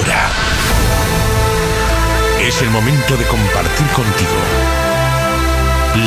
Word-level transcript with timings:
Ahora 0.00 0.30
es 2.40 2.62
el 2.62 2.70
momento 2.70 3.16
de 3.18 3.26
compartir 3.26 3.86
contigo 3.88 4.38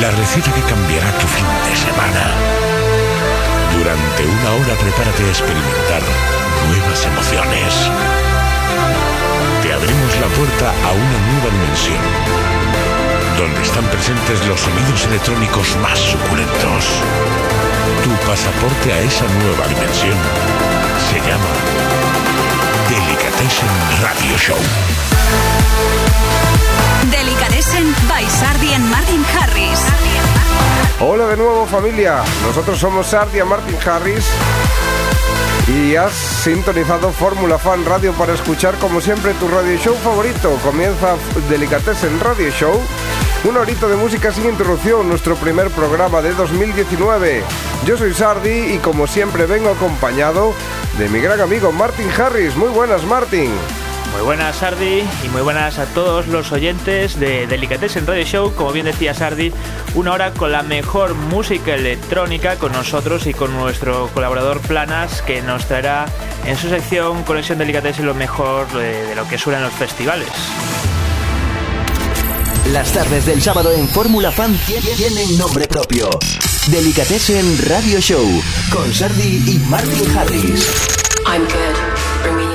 la 0.00 0.10
receta 0.10 0.52
que 0.52 0.62
cambiará 0.62 1.12
tu 1.18 1.28
fin 1.28 1.46
de 1.70 1.76
semana. 1.76 2.34
Durante 3.78 4.26
una 4.26 4.50
hora 4.50 4.74
prepárate 4.80 5.22
a 5.22 5.28
experimentar 5.28 6.02
nuevas 6.66 7.06
emociones. 7.06 7.90
Te 9.62 9.72
abrimos 9.72 10.20
la 10.20 10.26
puerta 10.26 10.70
a 10.70 10.90
una 10.90 11.18
nueva 11.30 11.54
dimensión, 11.54 12.02
donde 13.38 13.62
están 13.62 13.84
presentes 13.94 14.44
los 14.48 14.60
sonidos 14.60 15.04
electrónicos 15.06 15.76
más 15.76 16.00
suculentos. 16.00 16.98
Tu 18.02 18.10
pasaporte 18.26 18.92
a 18.92 19.00
esa 19.02 19.24
nueva 19.38 19.68
dimensión 19.68 20.18
se 20.98 21.20
llama 21.20 21.94
Delicatessen 22.88 23.68
Radio 24.02 24.36
Show. 24.36 24.58
Delicatessen 27.10 27.94
by 28.08 28.28
Sardi 28.28 28.74
and 28.74 28.84
Martin 28.90 29.24
Harris. 29.24 29.80
Hola 31.00 31.28
de 31.28 31.36
nuevo 31.36 31.66
familia, 31.66 32.22
nosotros 32.46 32.78
somos 32.78 33.06
Sardi 33.06 33.40
and 33.40 33.48
Martin 33.48 33.76
Harris 33.86 34.26
y 35.66 35.96
has 35.96 36.12
sintonizado 36.12 37.10
Fórmula 37.10 37.58
Fan 37.58 37.86
Radio 37.86 38.12
para 38.12 38.34
escuchar 38.34 38.74
como 38.76 39.00
siempre 39.00 39.32
tu 39.34 39.48
radio 39.48 39.78
show 39.78 39.94
favorito. 39.96 40.58
Comienza 40.62 41.16
Delicatessen 41.48 42.20
Radio 42.20 42.50
Show, 42.50 42.78
un 43.44 43.56
horito 43.56 43.88
de 43.88 43.96
música 43.96 44.30
sin 44.30 44.44
interrupción, 44.44 45.08
nuestro 45.08 45.36
primer 45.36 45.70
programa 45.70 46.20
de 46.20 46.34
2019. 46.34 47.42
Yo 47.86 47.96
soy 47.96 48.12
Sardi 48.12 48.74
y 48.74 48.78
como 48.78 49.06
siempre 49.06 49.46
vengo 49.46 49.70
acompañado 49.70 50.54
de 50.98 51.08
mi 51.08 51.20
gran 51.20 51.40
amigo 51.40 51.72
Martin 51.72 52.08
Harris. 52.10 52.54
Muy 52.56 52.68
buenas 52.68 53.02
Martin. 53.04 53.50
Muy 54.12 54.22
buenas 54.22 54.56
Sardi 54.56 55.02
y 55.24 55.28
muy 55.32 55.42
buenas 55.42 55.78
a 55.78 55.86
todos 55.86 56.28
los 56.28 56.52
oyentes 56.52 57.18
de 57.18 57.48
Delicatessen 57.48 58.06
Radio 58.06 58.24
Show. 58.24 58.54
Como 58.54 58.70
bien 58.70 58.86
decía 58.86 59.12
Sardi, 59.12 59.52
una 59.94 60.12
hora 60.12 60.32
con 60.32 60.52
la 60.52 60.62
mejor 60.62 61.14
música 61.14 61.74
electrónica 61.74 62.56
con 62.56 62.72
nosotros 62.72 63.26
y 63.26 63.34
con 63.34 63.52
nuestro 63.54 64.08
colaborador 64.14 64.60
Planas 64.60 65.22
que 65.22 65.42
nos 65.42 65.66
traerá 65.66 66.06
en 66.46 66.56
su 66.56 66.68
sección 66.68 67.24
Conexión 67.24 67.58
Delicatessen 67.58 68.06
lo 68.06 68.14
mejor 68.14 68.70
de, 68.72 69.06
de 69.06 69.14
lo 69.16 69.26
que 69.28 69.36
suenan 69.36 69.62
los 69.62 69.72
festivales. 69.72 70.28
Las 72.72 72.92
tardes 72.92 73.26
del 73.26 73.42
sábado 73.42 73.72
en 73.72 73.88
Fórmula 73.88 74.30
Fan 74.30 74.56
tienen 74.96 75.36
nombre 75.38 75.66
propio. 75.66 76.08
Delicatessen 76.68 77.58
Radio 77.68 78.00
Show 78.00 78.24
con 78.72 78.90
Sardi 78.90 79.42
y 79.46 79.58
Martin 79.68 80.16
Harris. 80.16 80.66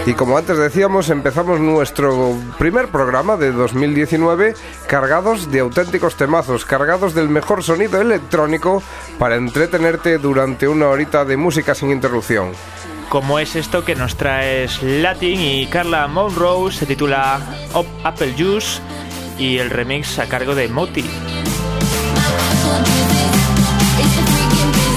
Y 0.07 0.13
como 0.13 0.35
antes 0.35 0.57
decíamos, 0.57 1.11
empezamos 1.11 1.59
nuestro 1.59 2.35
primer 2.57 2.87
programa 2.87 3.37
de 3.37 3.51
2019 3.51 4.55
cargados 4.87 5.51
de 5.51 5.59
auténticos 5.59 6.15
temazos, 6.15 6.65
cargados 6.65 7.13
del 7.13 7.29
mejor 7.29 7.63
sonido 7.63 8.01
electrónico 8.01 8.81
para 9.19 9.35
entretenerte 9.35 10.17
durante 10.17 10.67
una 10.67 10.87
horita 10.87 11.23
de 11.23 11.37
música 11.37 11.75
sin 11.75 11.91
interrupción. 11.91 12.53
Como 13.09 13.37
es 13.37 13.55
esto 13.55 13.85
que 13.85 13.93
nos 13.93 14.17
trae 14.17 14.67
Latin 14.81 15.39
y 15.39 15.67
Carla 15.67 16.07
Monroe, 16.07 16.71
se 16.71 16.87
titula 16.87 17.39
Up 17.75 17.85
Apple 18.03 18.33
Juice 18.35 18.81
y 19.37 19.59
el 19.59 19.69
remix 19.69 20.17
a 20.17 20.27
cargo 20.27 20.55
de 20.55 20.67
Moti. 20.67 21.05
Delicatessen 23.99 24.88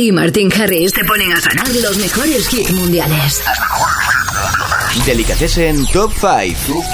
Y 0.00 0.12
Martin 0.12 0.48
Harris 0.52 0.92
te 0.92 1.04
ponen 1.04 1.32
a 1.32 1.40
sonar 1.40 1.74
los 1.74 1.98
mejores 1.98 2.54
hits 2.54 2.70
mundiales. 2.70 3.42
Delicatessen 5.04 5.84
Top 5.86 6.12
5. 6.12 6.84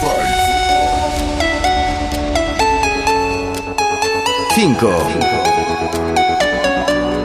5. 4.54 5.08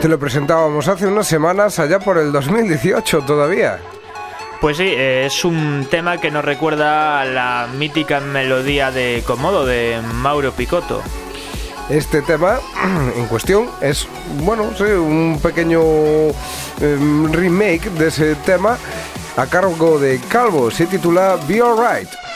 Te 0.01 0.09
lo 0.09 0.19
presentábamos 0.19 0.89
hace 0.89 1.07
unas 1.07 1.25
semanas, 1.25 1.79
allá 1.79 2.00
por 2.00 2.18
el 2.18 2.34
2018 2.34 3.22
todavía. 3.22 3.79
Pues 4.59 4.75
sí, 4.75 4.84
eh, 4.84 5.28
es 5.28 5.45
un 5.45 5.88
tema 5.89 6.18
que 6.18 6.29
nos 6.29 6.44
recuerda 6.44 7.22
a 7.22 7.25
la 7.25 7.69
mítica 7.78 8.19
melodía 8.19 8.91
de 8.91 9.23
Comodo 9.25 9.66
de 9.66 10.01
Mauro 10.16 10.51
Picotto. 10.51 11.01
Este 11.89 12.22
tema 12.22 12.59
en 13.16 13.25
cuestión 13.25 13.67
es, 13.81 14.07
bueno, 14.44 14.72
un 14.79 15.39
pequeño 15.41 15.81
em, 16.79 17.31
remake 17.33 17.89
de 17.89 18.07
ese 18.09 18.36
tema 18.36 18.77
a 19.36 19.45
cargo 19.47 20.00
de 20.00 20.19
Calvo. 20.30 20.69
Se 20.69 20.86
titula 20.86 21.39
Be 21.47 21.62
Alright. 21.62 22.28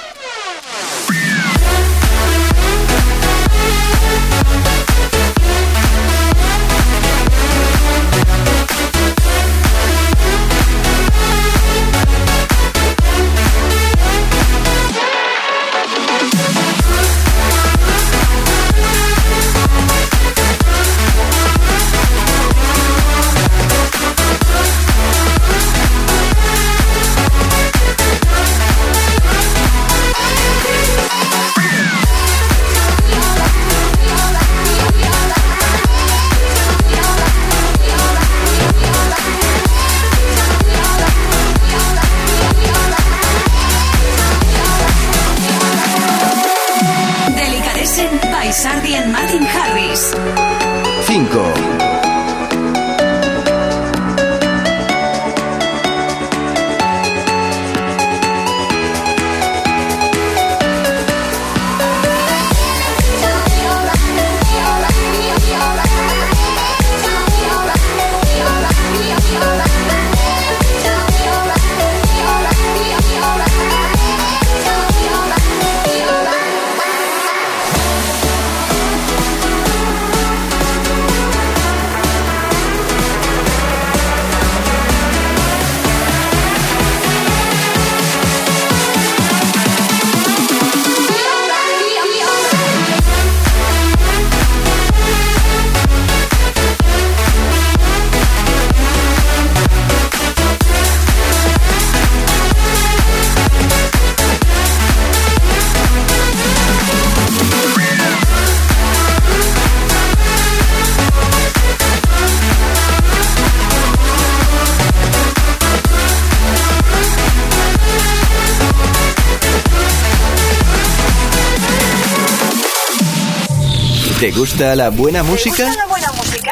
Gusta 124.63 124.75
la 124.77 124.89
buena 124.89 125.23
música? 125.23 125.57
¿Te 125.57 125.65
gusta 125.65 125.83
la 125.83 125.87
buena 125.87 126.11
música? 126.13 126.51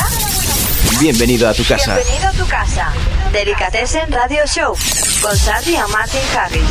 Bienvenido 1.00 1.48
a 1.48 1.54
tu 1.54 1.64
casa. 1.64 1.96
Bienvenido 1.96 2.28
a 2.28 2.32
tu 2.34 2.46
casa. 2.46 2.94
Delicatessen 3.32 4.12
Radio 4.12 4.46
Show 4.46 4.76
con 5.22 5.38
Sandy 5.38 5.76
y 5.76 5.92
Martin 5.94 6.20
Harris. 6.38 6.62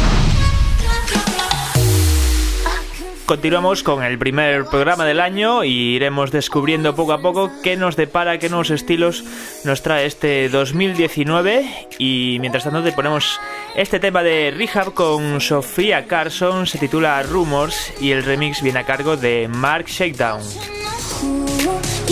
Continuamos 3.24 3.82
con 3.82 4.02
el 4.02 4.18
primer 4.18 4.66
programa 4.66 5.06
del 5.06 5.20
año 5.20 5.64
y 5.64 5.94
iremos 5.94 6.30
descubriendo 6.30 6.94
poco 6.94 7.14
a 7.14 7.22
poco 7.22 7.50
qué 7.62 7.76
nos 7.76 7.96
depara, 7.96 8.38
qué 8.38 8.50
nuevos 8.50 8.70
estilos 8.70 9.24
nos 9.64 9.82
trae 9.82 10.04
este 10.04 10.48
2019 10.50 11.88
y 11.98 12.36
mientras 12.40 12.64
tanto 12.64 12.82
te 12.82 12.92
ponemos 12.92 13.40
este 13.76 13.98
tema 13.98 14.22
de 14.22 14.52
Rehab 14.54 14.92
con 14.92 15.40
Sofía 15.40 16.06
Carson, 16.06 16.66
se 16.66 16.78
titula 16.78 17.22
Rumors 17.22 17.94
y 18.00 18.10
el 18.10 18.24
remix 18.24 18.62
viene 18.62 18.80
a 18.80 18.84
cargo 18.84 19.16
de 19.16 19.48
Mark 19.48 19.86
Shakedown. 19.86 20.79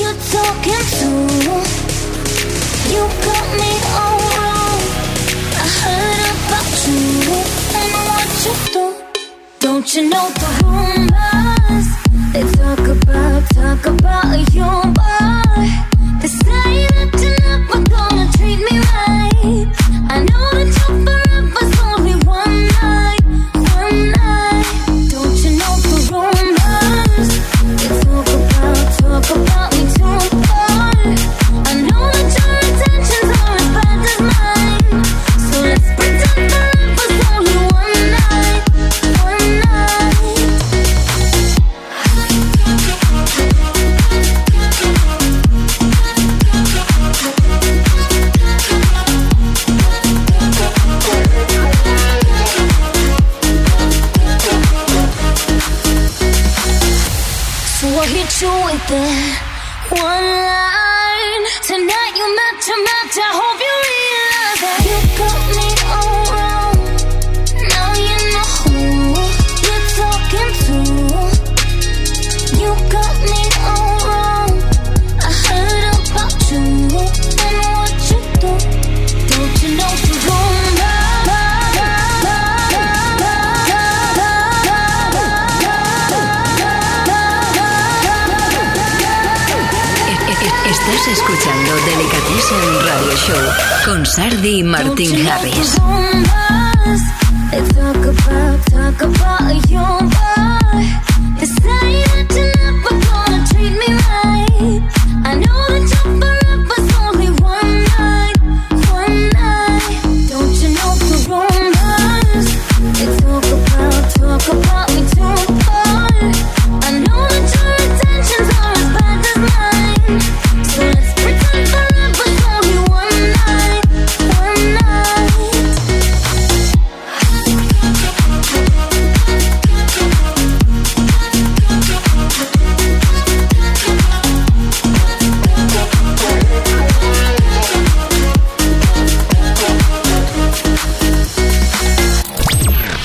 You 0.08 0.14
talking 0.14 0.84
to? 0.98 1.10
You 2.92 3.02
got 3.26 3.46
me 3.60 3.72
all 4.00 4.16
wrong. 4.24 4.80
I 5.52 5.66
heard 5.80 6.20
about 6.32 6.70
you 6.86 6.96
and 7.80 7.92
what 8.08 8.28
you 8.44 8.54
do. 8.72 8.84
Don't 9.58 9.88
you 9.94 10.02
know 10.08 10.26
the 10.40 10.48
rumors? 10.64 11.88
They 12.32 12.44
talk 12.56 12.84
about, 12.88 13.40
talk 13.50 13.84
about 13.84 14.28
boy. 14.96 15.68
They 16.22 16.28
say 16.28 16.86
that 16.96 17.10
you're 17.20 17.40
never 17.44 17.80
gonna 17.90 18.32
treat 18.32 18.60
me 18.64 18.76
right. 18.78 19.68
I 20.08 20.24
know 20.24 20.47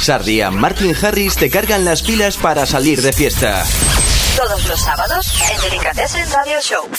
Sardi 0.04 0.42
y 0.42 0.52
Martin 0.52 0.94
Harris 1.02 1.38
te 1.38 1.50
cargan 1.50 1.86
las 1.86 2.04
pilas 2.04 2.36
para 2.36 2.66
salir 2.66 3.02
de 3.02 3.14
fiesta. 3.14 3.64
Todos 4.36 4.68
los 4.68 4.82
sábados 4.82 5.34
en 5.50 5.62
Delicatessen 5.62 6.30
Radio 6.30 6.60
Show. 6.60 6.90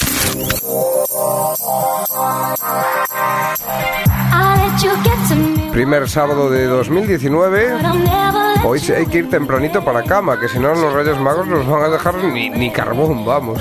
Primer 5.71 6.09
sábado 6.09 6.49
de 6.49 6.65
2019. 6.65 7.73
but 7.73 7.85
I'll 7.85 7.95
never 7.99 8.39
let 8.39 8.65
Hoy 8.65 8.81
hay 8.97 9.05
que 9.05 9.19
ir 9.19 9.29
tempranito 9.29 9.85
para 9.85 10.03
cama, 10.03 10.41
que 10.41 10.49
si 10.49 10.59
no 10.59 10.75
los 10.75 10.95
Reyes 10.95 11.19
Magos 11.19 11.47
nos 11.47 11.67
van 11.67 11.83
a 11.83 11.89
dejar 11.91 12.15
ni, 12.15 12.49
ni 12.49 12.71
carbón, 12.73 13.27
vamos. 13.27 13.61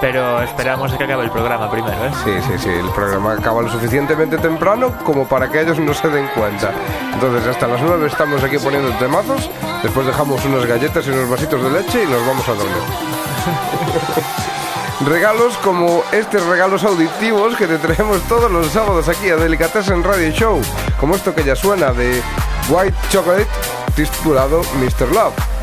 Pero 0.00 0.42
esperamos 0.42 0.92
que 0.92 1.04
acabe 1.04 1.24
el 1.24 1.30
programa 1.30 1.70
primero, 1.70 1.96
¿eh? 2.04 2.10
Sí, 2.24 2.32
sí, 2.46 2.58
sí, 2.58 2.68
el 2.68 2.88
programa 2.90 3.32
acaba 3.32 3.62
lo 3.62 3.70
suficientemente 3.70 4.36
temprano 4.38 4.92
como 5.04 5.26
para 5.26 5.48
que 5.48 5.60
ellos 5.60 5.78
no 5.78 5.94
se 5.94 6.08
den 6.08 6.28
cuenta. 6.34 6.70
Entonces 7.14 7.46
hasta 7.46 7.66
las 7.66 7.80
9 7.80 8.06
estamos 8.06 8.42
aquí 8.44 8.58
poniendo 8.58 8.90
temazos, 8.98 9.50
después 9.82 10.06
dejamos 10.06 10.44
unas 10.44 10.66
galletas 10.66 11.06
y 11.06 11.10
unos 11.10 11.30
vasitos 11.30 11.62
de 11.62 11.70
leche 11.70 12.04
y 12.04 12.06
nos 12.06 12.26
vamos 12.26 12.48
a 12.48 12.52
dormir. 12.52 12.82
Regalos 15.06 15.56
como 15.58 16.02
estos 16.10 16.44
regalos 16.46 16.82
auditivos 16.82 17.54
que 17.56 17.66
te 17.66 17.78
traemos 17.78 18.22
todos 18.22 18.50
los 18.50 18.68
sábados 18.68 19.08
aquí 19.08 19.28
a 19.28 19.36
Delicatessen 19.36 20.02
Radio 20.02 20.30
Show, 20.30 20.60
como 20.98 21.14
esto 21.14 21.34
que 21.34 21.44
ya 21.44 21.54
suena 21.54 21.92
de 21.92 22.22
White 22.70 22.96
Chocolate 23.10 23.46
titulado 23.94 24.62
Mr. 24.80 25.12
Love. 25.12 25.55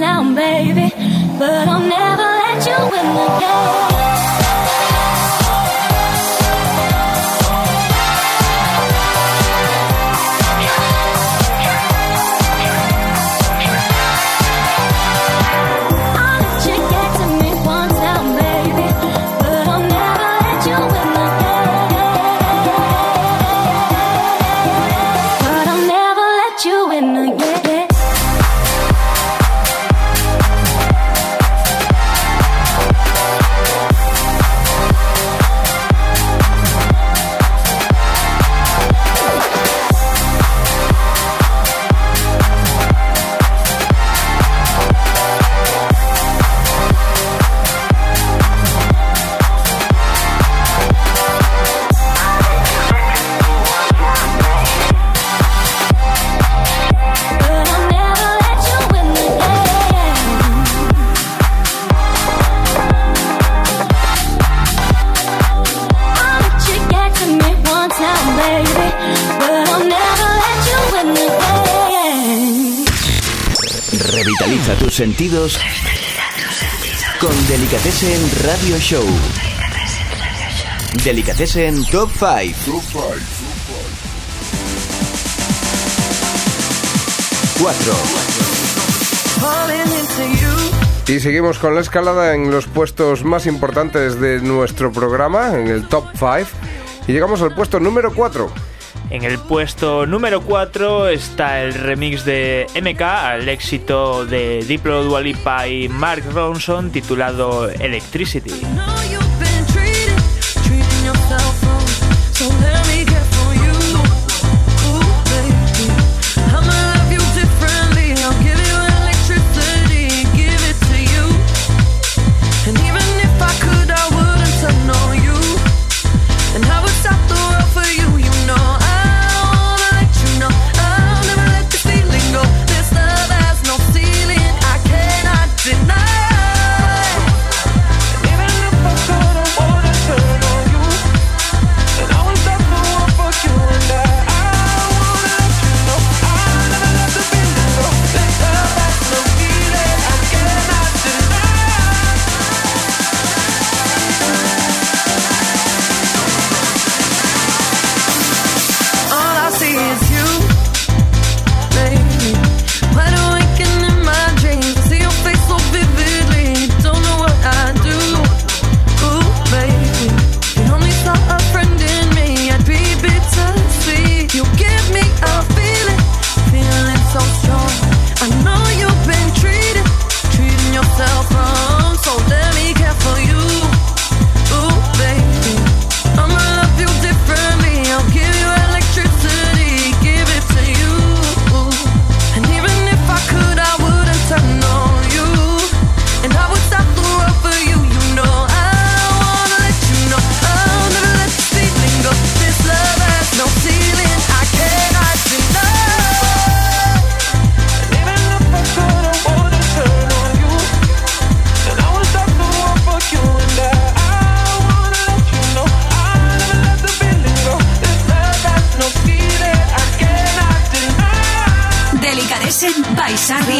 Now, 0.00 0.22
baby. 0.34 0.92
But 1.38 1.68
I'll 1.68 1.80
never 1.80 2.22
let 2.22 2.66
you 2.66 2.76
in 2.98 3.16
again. 3.16 4.07
Sentidos 74.98 75.56
con 77.20 77.30
Delicatessen 77.46 78.20
Radio 78.44 78.76
Show. 78.78 79.04
Delicatessen 81.04 81.84
Top 81.84 82.10
5. 82.18 82.82
4. 87.60 87.92
Y 91.06 91.20
seguimos 91.20 91.60
con 91.60 91.76
la 91.76 91.80
escalada 91.80 92.34
en 92.34 92.50
los 92.50 92.66
puestos 92.66 93.24
más 93.24 93.46
importantes 93.46 94.20
de 94.20 94.40
nuestro 94.40 94.90
programa, 94.90 95.54
en 95.54 95.68
el 95.68 95.86
top 95.86 96.06
5. 96.14 96.38
Y 97.06 97.12
llegamos 97.12 97.40
al 97.40 97.54
puesto 97.54 97.78
número 97.78 98.12
4. 98.12 98.67
En 99.10 99.24
el 99.24 99.38
puesto 99.38 100.04
número 100.04 100.42
4 100.42 101.08
está 101.08 101.62
el 101.62 101.72
remix 101.72 102.24
de 102.24 102.66
MK 102.74 103.00
al 103.00 103.48
éxito 103.48 104.26
de 104.26 104.62
Diplo, 104.64 105.02
Dualipa 105.02 105.66
y 105.66 105.88
Mark 105.88 106.24
Ronson 106.32 106.90
titulado 106.90 107.70
Electricity. 107.70 108.57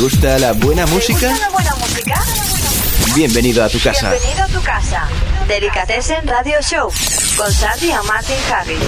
gusta 0.00 0.38
la 0.38 0.52
buena 0.52 0.86
música? 0.86 1.28
la 1.28 1.50
buena 1.50 1.74
música? 1.74 2.14
Bienvenido 3.14 3.62
a 3.62 3.68
tu 3.68 3.78
casa. 3.78 4.10
Bienvenido 4.10 4.44
a 4.44 4.46
tu 4.46 4.62
casa. 4.62 5.06
Delicatessen 5.46 6.26
Radio 6.26 6.56
Show 6.62 6.90
con 7.36 7.52
Sandy 7.52 7.88
y 7.88 8.06
Martin 8.08 8.36
Harris. 8.50 8.78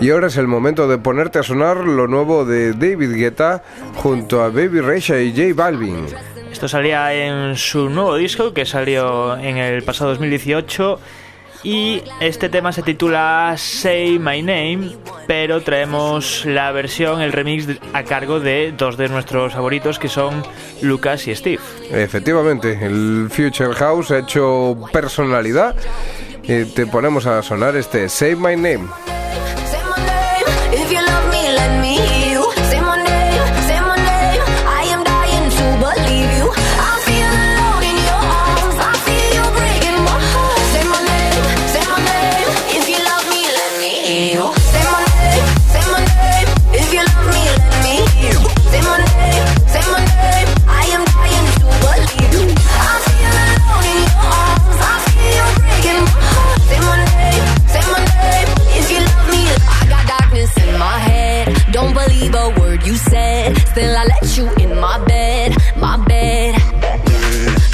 Y 0.00 0.10
ahora 0.10 0.28
es 0.28 0.38
el 0.38 0.46
momento 0.46 0.88
de 0.88 0.96
ponerte 0.96 1.38
a 1.38 1.42
sonar 1.42 1.76
lo 1.76 2.06
nuevo 2.06 2.46
de 2.46 2.72
David 2.72 3.14
Guetta 3.14 3.62
junto 3.96 4.42
a 4.42 4.48
Baby 4.48 4.80
Reisha 4.80 5.20
y 5.20 5.32
J 5.32 5.52
Balvin. 5.54 6.06
Esto 6.50 6.68
salía 6.68 7.12
en 7.12 7.56
su 7.56 7.90
nuevo 7.90 8.16
disco 8.16 8.54
que 8.54 8.64
salió 8.64 9.36
en 9.36 9.58
el 9.58 9.82
pasado 9.82 10.10
2018 10.10 10.98
y 11.62 12.02
este 12.20 12.48
tema 12.48 12.72
se 12.72 12.82
titula 12.82 13.54
Say 13.56 14.18
My 14.18 14.42
Name, 14.42 14.96
pero 15.26 15.62
traemos 15.62 16.44
la 16.44 16.72
versión, 16.72 17.20
el 17.20 17.32
remix 17.32 17.66
a 17.92 18.02
cargo 18.04 18.40
de 18.40 18.72
dos 18.76 18.96
de 18.96 19.08
nuestros 19.08 19.54
favoritos 19.54 19.98
que 19.98 20.08
son 20.08 20.42
Lucas 20.82 21.26
y 21.26 21.34
Steve. 21.34 21.60
Efectivamente, 21.90 22.78
el 22.80 23.28
Future 23.30 23.74
House 23.74 24.10
ha 24.10 24.18
hecho 24.18 24.76
personalidad. 24.92 25.74
y 26.42 26.64
te 26.64 26.86
ponemos 26.86 27.26
a 27.26 27.42
sonar 27.42 27.76
este 27.76 28.08
Say 28.08 28.36
My 28.36 28.54
Name. 28.54 28.86
till 63.76 63.94
I 63.94 64.04
let 64.04 64.36
you 64.38 64.46
in 64.64 64.80
my 64.80 64.96
bed, 65.04 65.54
my 65.76 65.98
bed. 66.08 66.54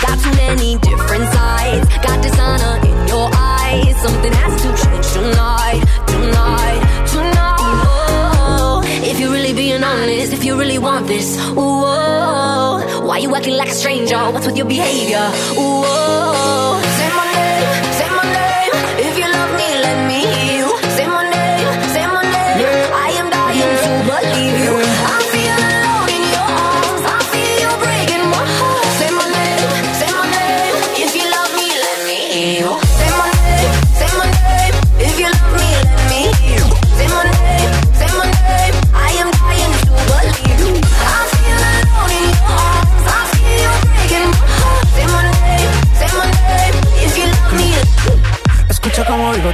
Got 0.02 0.16
too 0.24 0.34
many 0.44 0.76
different 0.78 1.26
sides, 1.32 1.86
got 2.06 2.20
dishonor 2.20 2.74
in 2.88 2.96
your 3.06 3.30
eyes. 3.32 3.94
Something 4.02 4.32
has 4.32 4.54
to 4.62 4.68
change 4.82 5.06
tonight, 5.18 5.82
tonight, 6.12 6.80
tonight. 7.14 7.84
Oh, 7.86 8.82
if 9.10 9.20
you're 9.20 9.30
really 9.30 9.52
being 9.52 9.84
honest, 9.84 10.32
if 10.32 10.42
you 10.44 10.58
really 10.58 10.78
want 10.78 11.06
this, 11.06 11.38
whoa. 11.52 11.84
Oh. 11.84 13.06
Why 13.06 13.18
you 13.18 13.34
acting 13.36 13.56
like 13.56 13.68
a 13.68 13.74
stranger? 13.82 14.18
What's 14.32 14.46
with 14.46 14.56
your 14.56 14.66
behavior? 14.66 15.26
Whoa. 15.54 16.41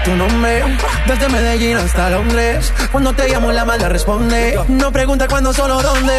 Tu 0.09 0.16
nombre 0.16 0.38
Desde 1.09 1.27
Medellín 1.31 1.75
hasta 1.79 2.11
Londres. 2.11 2.71
Cuando 2.92 3.14
te 3.14 3.31
llamo 3.31 3.51
la 3.51 3.64
mala 3.64 3.88
responde. 3.88 4.61
No 4.68 4.92
pregunta 4.92 5.27
cuándo, 5.27 5.55
solo 5.55 5.81
dónde. 5.81 6.12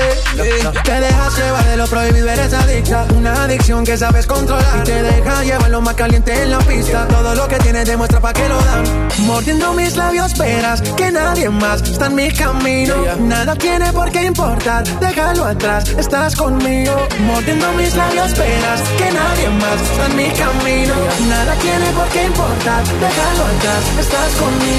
Te 0.84 1.00
dejas 1.00 1.38
llevar 1.38 1.64
de 1.64 1.78
lo 1.78 1.86
prohibido, 1.86 2.28
eres 2.28 2.52
adicta. 2.56 3.06
Una 3.16 3.44
adicción 3.44 3.86
que 3.86 3.96
sabes 3.98 4.26
controlar. 4.26 4.80
Y 4.80 4.84
te 4.86 5.04
deja 5.04 5.44
llevar 5.44 5.70
lo 5.70 5.82
más 5.82 5.94
caliente 5.94 6.34
en 6.42 6.50
la 6.50 6.58
pista. 6.58 7.08
Todo 7.08 7.36
lo 7.36 7.48
que 7.48 7.58
tienes 7.58 7.86
demuestra 7.86 8.20
pa' 8.20 8.34
que 8.34 8.50
lo 8.50 8.60
dan. 8.62 8.84
Mordiendo 9.28 9.74
mis 9.74 9.96
labios 9.98 10.32
esperas 10.32 10.82
Que 10.82 11.12
nadie 11.12 11.50
más 11.50 11.82
está 11.82 12.08
en 12.08 12.16
mi 12.16 12.32
camino. 12.32 12.96
Nada 13.20 13.54
tiene 13.56 13.92
por 13.92 14.10
qué 14.12 14.24
importar 14.24 14.84
Déjalo 15.00 15.44
atrás, 15.46 15.90
estás 15.90 16.36
conmigo. 16.36 16.96
Mordiendo 17.28 17.72
mis 17.74 17.96
labios 17.96 18.28
esperas 18.28 18.82
Que 18.98 19.12
nadie 19.12 19.50
más 19.50 19.82
está 19.82 20.06
en 20.06 20.16
mi 20.16 20.30
camino. 20.30 20.94
Nada 21.28 21.54
tiene 21.56 21.86
por 21.92 22.08
qué 22.08 22.24
importar 22.24 22.84
Déjalo 22.86 23.44
atrás, 23.44 23.84
estás 24.00 24.34
conmigo 24.36 24.79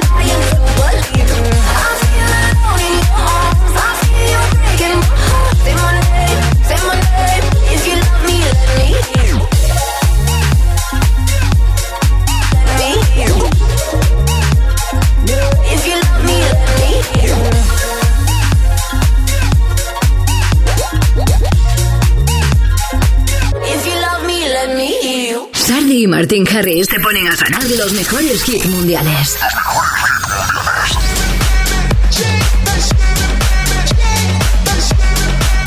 Martin 26.21 26.47
Harris 26.55 26.87
te 26.87 26.99
ponen 26.99 27.25
a 27.27 27.35
ganar 27.35 27.67
los 27.79 27.93
mejores 27.93 28.47
hits 28.47 28.67
mundiales. 28.67 29.39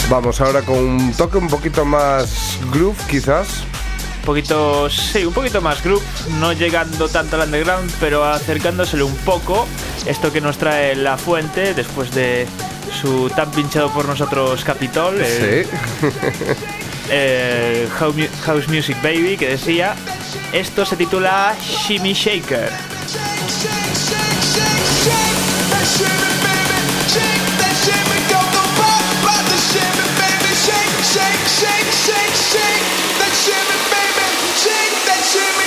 Vamos 0.09 0.41
ahora 0.41 0.63
con 0.63 0.79
un 0.79 1.13
toque 1.15 1.39
un 1.39 1.49
poquito 1.49 1.85
más 1.85 2.57
groove, 2.73 2.97
quizás. 3.11 3.65
Un 4.21 4.27
poquito, 4.27 4.89
sí, 4.89 5.25
un 5.25 5.35
poquito 5.35 5.61
más 5.61 5.83
group, 5.83 6.03
no 6.39 6.53
llegando 6.53 7.09
tanto 7.09 7.35
al 7.35 7.49
underground, 7.49 7.91
pero 7.99 8.23
acercándosele 8.23 9.03
un 9.03 9.17
poco. 9.17 9.67
Esto 10.07 10.33
que 10.33 10.41
nos 10.41 10.57
trae 10.57 10.95
La 10.95 11.19
Fuente 11.19 11.75
después 11.75 12.13
de 12.15 12.47
su 13.03 13.29
tan 13.31 13.51
pinchado 13.51 13.93
por 13.93 14.07
nosotros 14.07 14.63
Capitol, 14.63 15.21
el, 15.21 15.67
Sí. 15.67 15.69
el 16.03 16.57
House 17.99 18.15
Mu- 18.17 18.29
House 18.47 18.69
Music 18.69 18.97
Baby, 19.03 19.37
que 19.37 19.49
decía. 19.51 19.95
Esto 20.53 20.85
se 20.85 20.97
titula 20.97 21.55
Shimmy 21.61 22.13
Shaker. 22.13 22.71
Delicatessen 34.55 35.64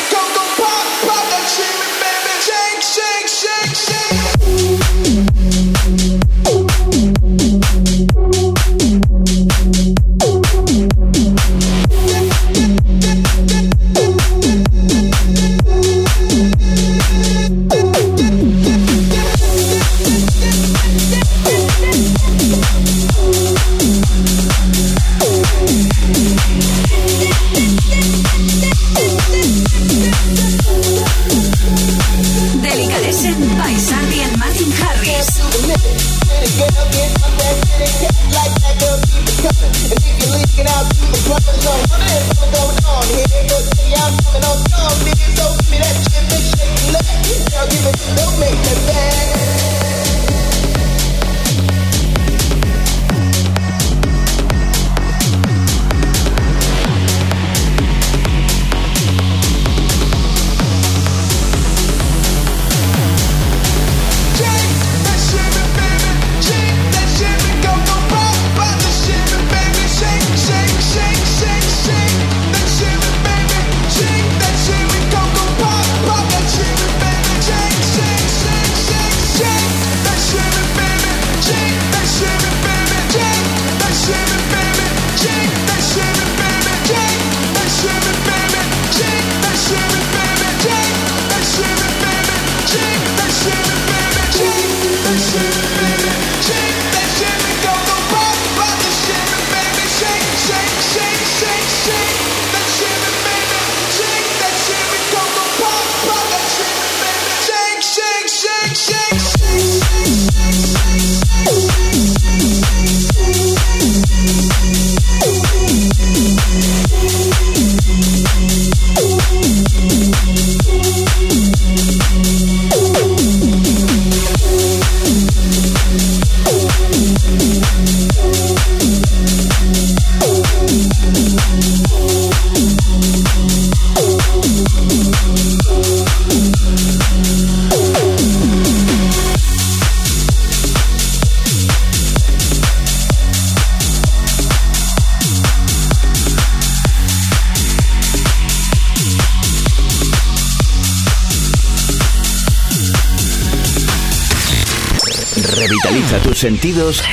tus 156.38 156.42
sentidos 156.42 157.04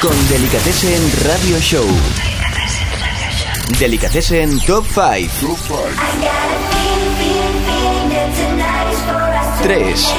con 0.00 0.12
Delicatessen 0.28 1.00
Radio 1.26 1.58
Show. 1.58 1.84
Delicatessen 3.78 4.60
Top 4.60 4.84
5. 4.86 5.56
3. 9.62 10.14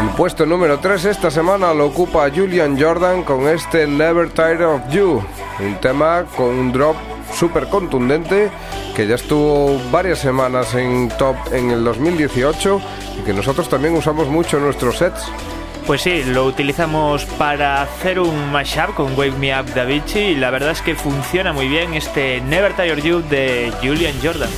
El 0.00 0.08
puesto 0.16 0.46
número 0.46 0.80
3 0.80 1.04
esta 1.04 1.30
semana 1.30 1.72
lo 1.72 1.86
ocupa 1.86 2.28
Julian 2.30 2.80
Jordan 2.80 3.22
con 3.22 3.46
este 3.46 3.86
Never 3.86 4.30
Tired 4.30 4.66
of 4.66 4.80
You, 4.90 5.22
un 5.60 5.80
tema 5.80 6.24
con 6.36 6.46
un 6.46 6.72
drop 6.72 6.96
súper 7.32 7.68
contundente 7.68 8.50
que 8.96 9.06
ya 9.06 9.14
estuvo 9.14 9.80
varias 9.90 10.18
semanas 10.18 10.74
en 10.74 11.08
top 11.10 11.36
en 11.52 11.70
el 11.70 11.84
2018 11.84 12.80
y 12.80 12.99
que 13.22 13.32
nosotros 13.32 13.68
también 13.68 13.94
usamos 13.94 14.28
mucho 14.28 14.58
nuestros 14.58 14.98
sets. 14.98 15.30
Pues 15.86 16.02
sí, 16.02 16.22
lo 16.24 16.44
utilizamos 16.44 17.24
para 17.24 17.82
hacer 17.82 18.20
un 18.20 18.52
mashup 18.52 18.94
con 18.94 19.18
Wake 19.18 19.36
Me 19.38 19.58
Up 19.58 19.66
Da 19.74 19.84
Vinci 19.84 20.18
y 20.20 20.34
la 20.36 20.50
verdad 20.50 20.70
es 20.70 20.82
que 20.82 20.94
funciona 20.94 21.52
muy 21.52 21.68
bien 21.68 21.94
este 21.94 22.40
Never 22.42 22.74
Tire 22.74 23.02
You 23.02 23.22
de 23.28 23.72
Julian 23.82 24.14
Jordan. 24.22 24.50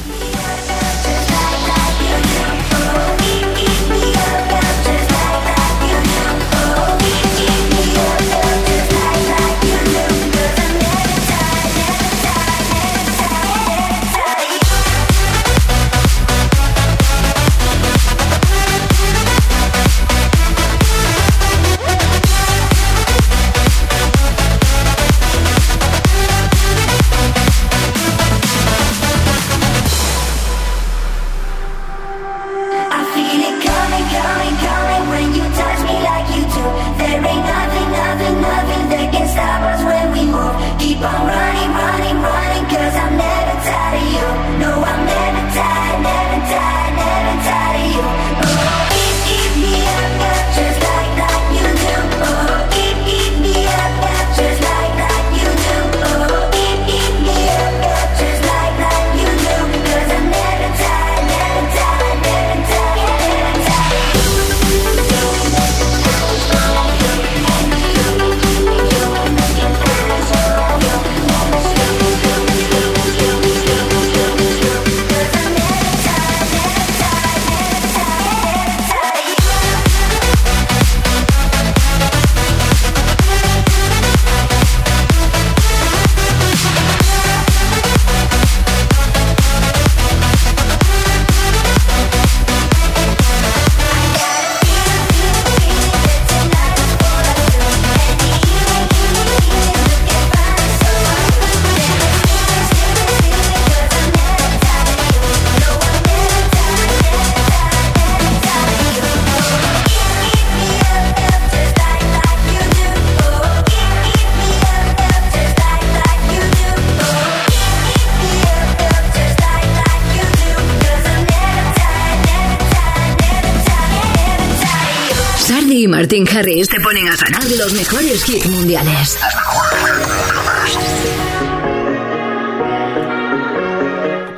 Martin 125.88 126.28
Harris 126.28 126.68
te 126.68 126.78
ponen 126.80 127.08
a 127.08 127.16
ganar 127.16 127.50
los 127.56 127.72
mejores 127.72 128.28
hits 128.28 128.46
mundiales. 128.50 129.18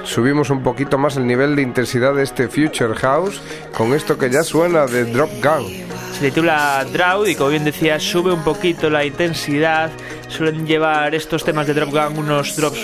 Subimos 0.05 0.51
un 0.51 0.63
poquito 0.63 0.97
más 0.97 1.17
el 1.17 1.27
nivel 1.27 1.57
de 1.57 1.63
intensidad 1.63 2.15
de 2.15 2.23
este 2.23 2.47
Future 2.47 2.95
House 2.95 3.41
con 3.77 3.95
esto 3.95 4.17
que 4.17 4.31
ya 4.31 4.45
suena 4.45 4.87
de 4.87 5.07
Drop 5.07 5.31
Gun. 5.43 5.73
Se 6.17 6.31
titula 6.31 6.87
Drought 6.93 7.29
y 7.29 7.35
como 7.35 7.51
bien 7.51 7.65
decía 7.65 7.99
sube 7.99 8.33
un 8.33 8.45
poquito 8.45 8.89
la 8.89 9.05
intensidad. 9.05 9.91
Suelen 10.29 10.69
llevar 10.69 11.17
estos 11.17 11.45
temas 11.45 11.67
de 11.67 11.75
Drop 11.75 11.91
Gun 11.91 12.17
unos 12.17 12.55
drops 12.55 12.79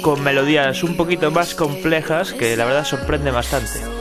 con 0.00 0.22
melodías 0.22 0.84
un 0.84 0.96
poquito 0.96 1.32
más 1.32 1.56
complejas 1.56 2.32
que 2.32 2.56
la 2.56 2.66
verdad 2.66 2.84
sorprende 2.84 3.32
bastante. 3.32 3.99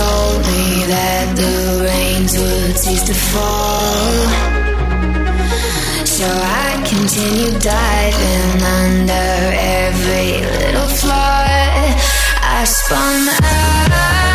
told 0.00 0.40
me 0.50 0.64
that 0.94 1.26
the 1.42 1.56
rains 1.88 2.32
would 2.42 2.74
cease 2.82 3.04
to 3.10 3.16
fall. 3.30 4.16
So 6.16 6.26
I 6.64 6.68
continue 6.92 7.52
diving 7.58 8.58
under 8.80 9.30
every 9.84 10.30
little 10.56 10.90
flaw. 11.00 11.44
I 12.56 12.64
spun 12.64 13.28
out. 13.44 14.29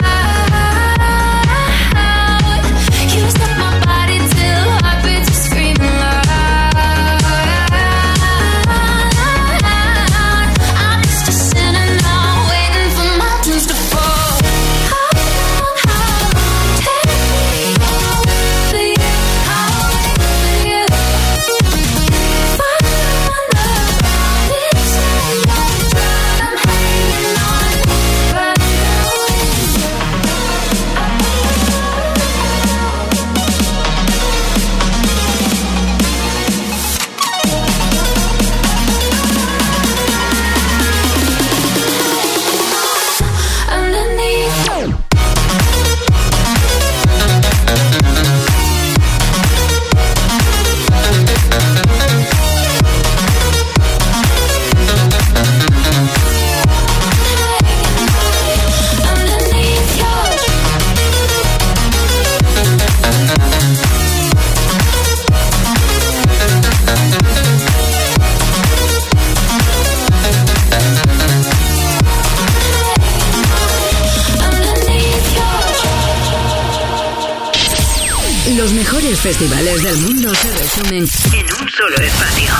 Festivales 79.25 79.81
del 79.81 79.97
mundo 79.97 80.35
se 80.35 80.51
resumen 80.51 81.03
en 81.33 81.45
un 81.59 81.67
solo 81.67 81.95
espacio. 81.95 82.53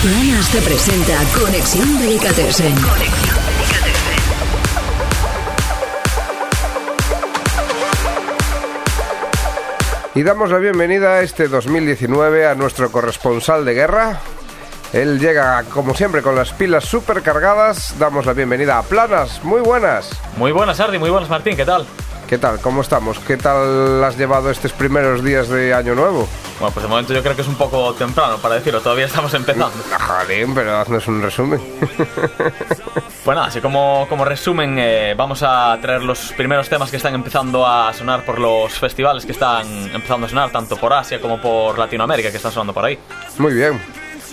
Planas 0.00 0.48
te 0.52 0.60
presenta 0.60 1.18
Conexión 1.36 1.98
Delicatessen. 1.98 2.72
Conexión 2.76 3.36
Delicatessen. 3.58 4.22
Y 10.14 10.22
damos 10.22 10.50
la 10.50 10.58
bienvenida 10.58 11.14
a 11.14 11.22
este 11.22 11.48
2019 11.48 12.46
a 12.46 12.54
nuestro 12.54 12.92
corresponsal 12.92 13.64
de 13.64 13.74
guerra. 13.74 14.20
Él 14.92 15.18
llega, 15.18 15.64
como 15.64 15.94
siempre, 15.94 16.22
con 16.22 16.36
las 16.36 16.52
pilas 16.52 16.84
súper 16.84 17.22
cargadas. 17.22 17.98
Damos 17.98 18.24
la 18.24 18.34
bienvenida 18.34 18.78
a 18.78 18.84
Planas. 18.84 19.42
Muy 19.42 19.62
buenas. 19.62 20.10
Muy 20.36 20.52
buenas, 20.52 20.78
Ardi. 20.78 20.96
Muy 20.96 21.10
buenas, 21.10 21.28
Martín. 21.28 21.56
¿Qué 21.56 21.64
tal? 21.64 21.84
¿Qué 22.34 22.38
tal? 22.38 22.60
¿Cómo 22.60 22.80
estamos? 22.80 23.20
¿Qué 23.20 23.36
tal 23.36 24.02
has 24.02 24.18
llevado 24.18 24.50
estos 24.50 24.72
primeros 24.72 25.22
días 25.22 25.48
de 25.48 25.72
Año 25.72 25.94
Nuevo? 25.94 26.28
Bueno, 26.58 26.74
pues 26.74 26.82
de 26.82 26.88
momento 26.88 27.14
yo 27.14 27.22
creo 27.22 27.36
que 27.36 27.42
es 27.42 27.46
un 27.46 27.54
poco 27.54 27.94
temprano 27.94 28.38
para 28.38 28.56
decirlo. 28.56 28.80
Todavía 28.80 29.06
estamos 29.06 29.32
empezando. 29.34 29.70
Jolín, 30.00 30.52
pero 30.52 30.76
haznos 30.76 31.06
un 31.06 31.22
resumen. 31.22 31.60
Pues 33.24 33.34
nada, 33.36 33.46
así 33.46 33.60
como, 33.60 34.06
como 34.08 34.24
resumen, 34.24 34.76
eh, 34.78 35.14
vamos 35.16 35.42
a 35.42 35.78
traer 35.80 36.02
los 36.02 36.32
primeros 36.32 36.68
temas 36.68 36.90
que 36.90 36.98
están 36.98 37.14
empezando 37.14 37.66
a 37.66 37.90
sonar 37.94 38.22
por 38.22 38.38
los 38.38 38.74
festivales 38.74 39.24
que 39.24 39.32
están 39.32 39.66
empezando 39.94 40.26
a 40.26 40.28
sonar, 40.28 40.50
tanto 40.50 40.76
por 40.76 40.92
Asia 40.92 41.18
como 41.20 41.40
por 41.40 41.78
Latinoamérica, 41.78 42.30
que 42.30 42.36
están 42.36 42.52
sonando 42.52 42.74
por 42.74 42.84
ahí. 42.84 42.98
Muy 43.38 43.54
bien. 43.54 43.80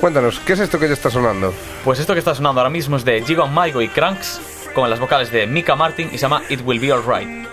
Cuéntanos, 0.02 0.40
¿qué 0.40 0.54
es 0.54 0.60
esto 0.60 0.80
que 0.80 0.88
ya 0.88 0.94
está 0.94 1.10
sonando? 1.10 1.54
Pues 1.86 2.00
esto 2.00 2.14
que 2.14 2.20
está 2.20 2.34
sonando 2.34 2.60
ahora 2.60 2.72
mismo 2.72 2.98
es 2.98 3.06
de 3.06 3.22
Gigon 3.24 3.54
Maigo 3.54 3.82
y 3.82 3.88
Cranks, 3.88 4.42
con 4.74 4.90
las 4.90 5.00
vocales 5.00 5.32
de 5.32 5.48
Mika 5.48 5.76
Martin 5.76 6.08
y 6.08 6.18
se 6.18 6.20
llama 6.20 6.44
It 6.50 6.62
Will 6.64 6.80
Be 6.80 6.92
Alright. 6.92 7.48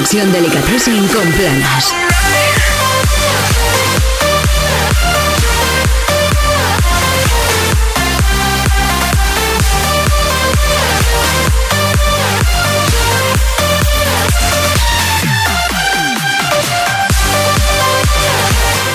Conexión 0.00 0.32
Delicatessen 0.32 1.08
con 1.08 1.30
Planas. 1.32 1.94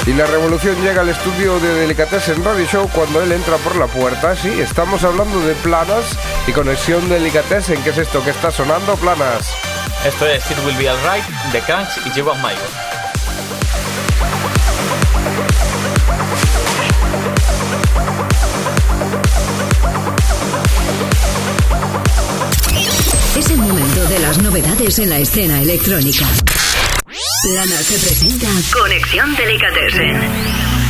Y 0.07 0.13
la 0.13 0.25
revolución 0.25 0.75
llega 0.81 1.01
al 1.01 1.09
estudio 1.09 1.59
de 1.59 1.71
Delicatessen 1.75 2.43
Radio 2.43 2.65
Show 2.65 2.89
cuando 2.91 3.21
él 3.21 3.31
entra 3.31 3.57
por 3.57 3.75
la 3.75 3.85
puerta. 3.85 4.35
Sí, 4.35 4.59
estamos 4.59 5.03
hablando 5.03 5.39
de 5.41 5.53
Planas 5.53 6.17
y 6.47 6.51
conexión 6.51 7.07
Delicatessen. 7.07 7.83
¿Qué 7.83 7.91
es 7.91 7.99
esto 7.99 8.23
que 8.23 8.31
está 8.31 8.49
sonando, 8.49 8.95
Planas? 8.95 9.53
Esto 10.05 10.27
es 10.27 10.51
It 10.51 10.57
Will 10.63 10.77
Be 10.77 10.87
Alright 10.87 11.25
de 11.51 11.61
Cranks 11.61 11.97
y 12.05 12.11
Gigon 12.11 12.39
Maigo. 12.39 12.61
Es 23.35 23.49
el 23.49 23.57
momento 23.57 24.05
de 24.05 24.19
las 24.19 24.37
novedades 24.43 24.99
en 24.99 25.09
la 25.09 25.17
escena 25.17 25.59
electrónica. 25.59 26.25
Planas 27.43 27.87
te 27.87 27.97
presenta 27.97 28.47
Conexión 28.77 29.35
Delicatessen. 29.35 30.85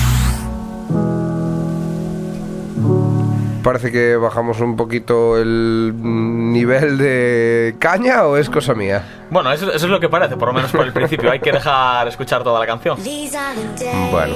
Parece 3.63 3.91
que 3.91 4.15
bajamos 4.15 4.59
un 4.59 4.75
poquito 4.75 5.39
el 5.39 5.91
mm, 5.95 6.34
nivel 6.55 6.97
de 6.97 7.75
caña 7.79 8.25
o 8.25 8.37
es 8.37 8.49
cosa 8.49 8.73
mía. 8.73 9.03
Bueno, 9.29 9.51
eso, 9.51 9.67
eso 9.67 9.85
es 9.85 9.91
lo 9.91 9.99
que 9.99 10.09
parece, 10.09 10.37
por 10.37 10.47
lo 10.47 10.53
menos 10.53 10.71
por 10.71 10.85
el 10.85 10.93
principio. 10.93 11.31
Hay 11.31 11.39
que 11.39 11.51
dejar 11.51 12.07
escuchar 12.07 12.43
toda 12.43 12.59
la 12.59 12.65
canción. 12.65 12.97
Bueno, 14.11 14.35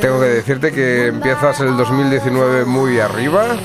tengo 0.00 0.20
que 0.20 0.26
decirte 0.26 0.72
que 0.72 1.08
empiezas 1.08 1.58
el 1.60 1.76
2019 1.76 2.64
muy 2.64 3.00
arriba. 3.00 3.56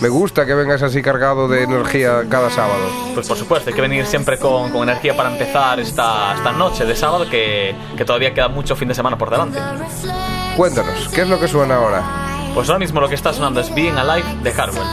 Me 0.00 0.08
gusta 0.10 0.44
que 0.44 0.52
vengas 0.54 0.82
así 0.82 1.00
cargado 1.00 1.48
de 1.48 1.62
energía 1.62 2.24
cada 2.28 2.50
sábado. 2.50 2.86
Pues 3.14 3.26
por 3.26 3.36
supuesto, 3.36 3.70
hay 3.70 3.74
que 3.74 3.80
venir 3.80 4.04
siempre 4.04 4.38
con, 4.38 4.70
con 4.70 4.82
energía 4.82 5.16
para 5.16 5.32
empezar 5.32 5.80
esta, 5.80 6.34
esta 6.34 6.52
noche 6.52 6.84
de 6.84 6.94
sábado, 6.94 7.28
que, 7.30 7.74
que 7.96 8.04
todavía 8.04 8.34
queda 8.34 8.48
mucho 8.48 8.76
fin 8.76 8.88
de 8.88 8.94
semana 8.94 9.16
por 9.16 9.30
delante. 9.30 9.58
Cuéntanos, 10.54 11.08
¿qué 11.14 11.22
es 11.22 11.28
lo 11.28 11.40
que 11.40 11.48
suena 11.48 11.76
ahora? 11.76 12.02
Pues 12.52 12.68
ahora 12.68 12.78
mismo 12.78 13.00
lo 13.00 13.08
que 13.08 13.14
está 13.14 13.32
sonando 13.32 13.60
es 13.60 13.74
Being 13.74 13.96
Alive 13.96 14.26
de 14.42 14.52
Hardwell. 14.52 14.86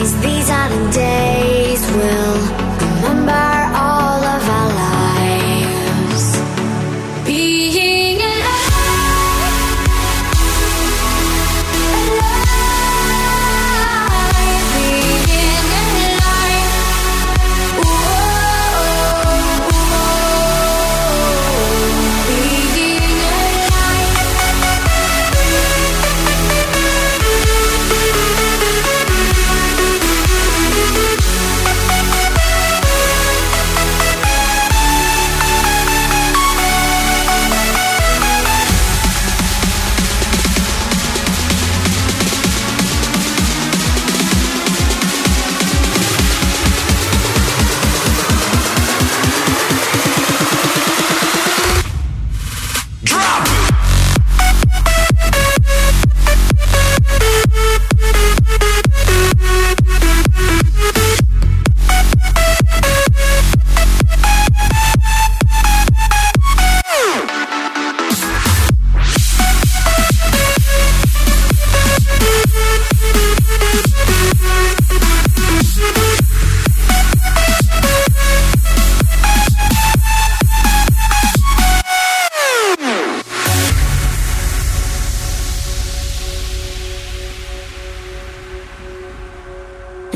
These 0.00 0.48
are 0.48 0.70
the 0.70 0.92
days 0.92 1.82
we'll 1.92 2.69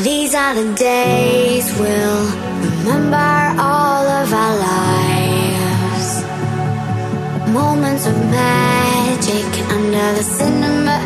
These 0.05 0.35
are 0.35 0.55
the 0.55 0.75
days 0.75 1.65
we'll 1.81 2.27
remember 2.61 3.57
all 3.59 4.05
of 4.21 4.31
our 4.35 4.57
lives. 4.69 6.09
Moments 7.51 8.07
of 8.07 8.15
magic 8.31 9.51
under 9.73 10.07
the 10.19 10.23
cinema 10.23 10.97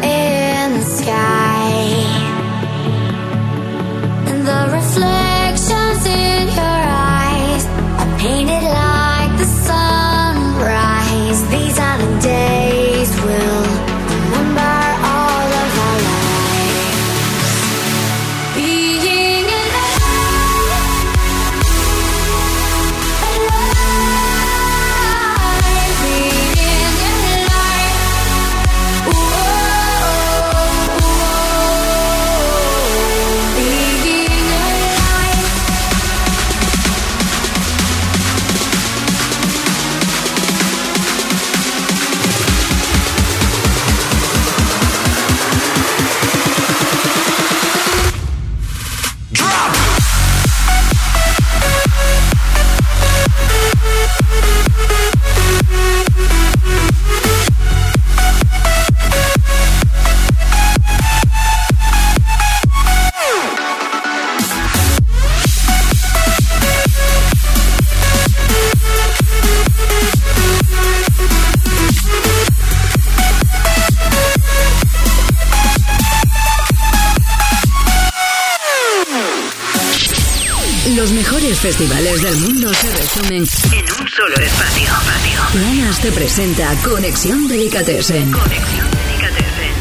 presenta 86.38 86.72
Conexión 86.88 87.48
Delicatessen. 87.48 88.30
Conexión 88.30 88.86
Delicatessen. 88.92 89.72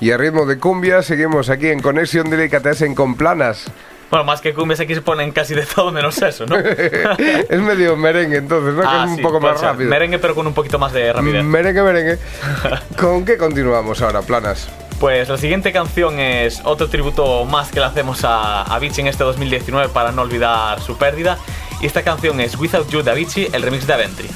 Y 0.00 0.10
a 0.10 0.16
ritmo 0.18 0.46
de 0.46 0.58
cumbia 0.58 1.00
seguimos 1.02 1.48
aquí 1.48 1.68
en 1.68 1.80
Conexión 1.80 2.28
Delicatessen 2.28 2.96
con 2.96 3.14
planas. 3.14 3.66
Bueno, 4.10 4.24
más 4.24 4.40
que 4.40 4.52
cumbias 4.52 4.80
aquí 4.80 4.96
se 4.96 5.00
ponen 5.00 5.30
casi 5.30 5.54
de 5.54 5.62
todo 5.64 5.92
menos 5.92 6.20
eso, 6.20 6.44
¿no? 6.44 6.56
es 6.58 7.60
medio 7.60 7.96
merengue 7.96 8.38
entonces, 8.38 8.74
¿no? 8.74 8.80
que 8.82 8.88
Ah, 8.88 9.04
es 9.04 9.10
un 9.10 9.16
sí, 9.18 9.22
poco 9.22 9.38
puede 9.38 9.52
más 9.52 9.60
ser. 9.60 9.70
rápido. 9.70 9.90
Merengue 9.90 10.18
pero 10.18 10.34
con 10.34 10.44
un 10.48 10.54
poquito 10.54 10.80
más 10.80 10.92
de 10.92 11.12
rapidez. 11.12 11.44
Merengue, 11.44 11.82
merengue. 11.82 12.18
¿Con 12.98 13.24
qué 13.24 13.38
continuamos 13.38 14.02
ahora, 14.02 14.22
planas? 14.22 14.68
Pues 14.98 15.28
la 15.28 15.36
siguiente 15.38 15.70
canción 15.72 16.18
es 16.18 16.60
otro 16.64 16.88
tributo 16.88 17.44
más 17.44 17.70
que 17.70 17.78
le 17.78 17.86
hacemos 17.86 18.24
a 18.24 18.62
Avicii 18.74 19.02
en 19.02 19.06
este 19.06 19.22
2019 19.22 19.88
para 19.90 20.10
no 20.10 20.22
olvidar 20.22 20.80
su 20.80 20.98
pérdida. 20.98 21.38
Y 21.82 21.86
esta 21.86 22.04
canción 22.04 22.40
es 22.40 22.56
Without 22.56 22.88
You 22.90 23.02
de 23.02 23.10
Avicii, 23.10 23.48
el 23.52 23.60
remix 23.60 23.84
de 23.88 23.92
Aventry. 23.92 24.28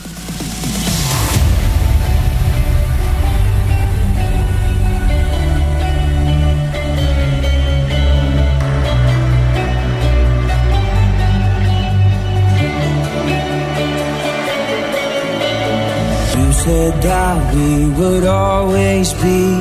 Said 16.65 17.01
that 17.01 17.55
we 17.55 17.87
would 17.91 18.27
always 18.27 19.13
be. 19.23 19.55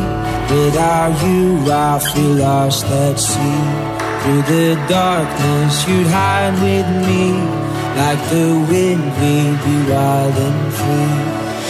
Without 0.50 1.14
you, 1.22 1.72
I 1.72 2.00
feel 2.00 2.34
lost 2.34 2.84
at 2.88 3.20
sea. 3.20 3.96
Through 4.24 4.42
the 4.42 4.76
darkness, 4.90 5.88
you'd 5.88 6.08
hide 6.08 6.60
with 6.64 6.88
me. 7.06 7.65
Like 7.96 8.22
the 8.30 8.48
wind, 8.70 9.04
we'd 9.20 9.58
be 9.66 9.76
wild 9.92 10.36
and 10.48 10.62
free. 10.78 11.18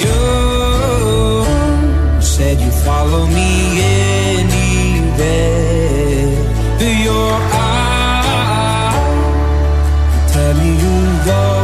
You 0.03 0.21
said 2.19 2.55
you'd 2.59 2.79
follow 2.83 3.23
me 3.27 3.49
anywhere. 4.39 5.45
Your 7.07 7.33
eyes, 7.53 8.95
tell 10.33 10.53
me 10.55 10.69
you 10.83 10.95
won't 11.27 11.54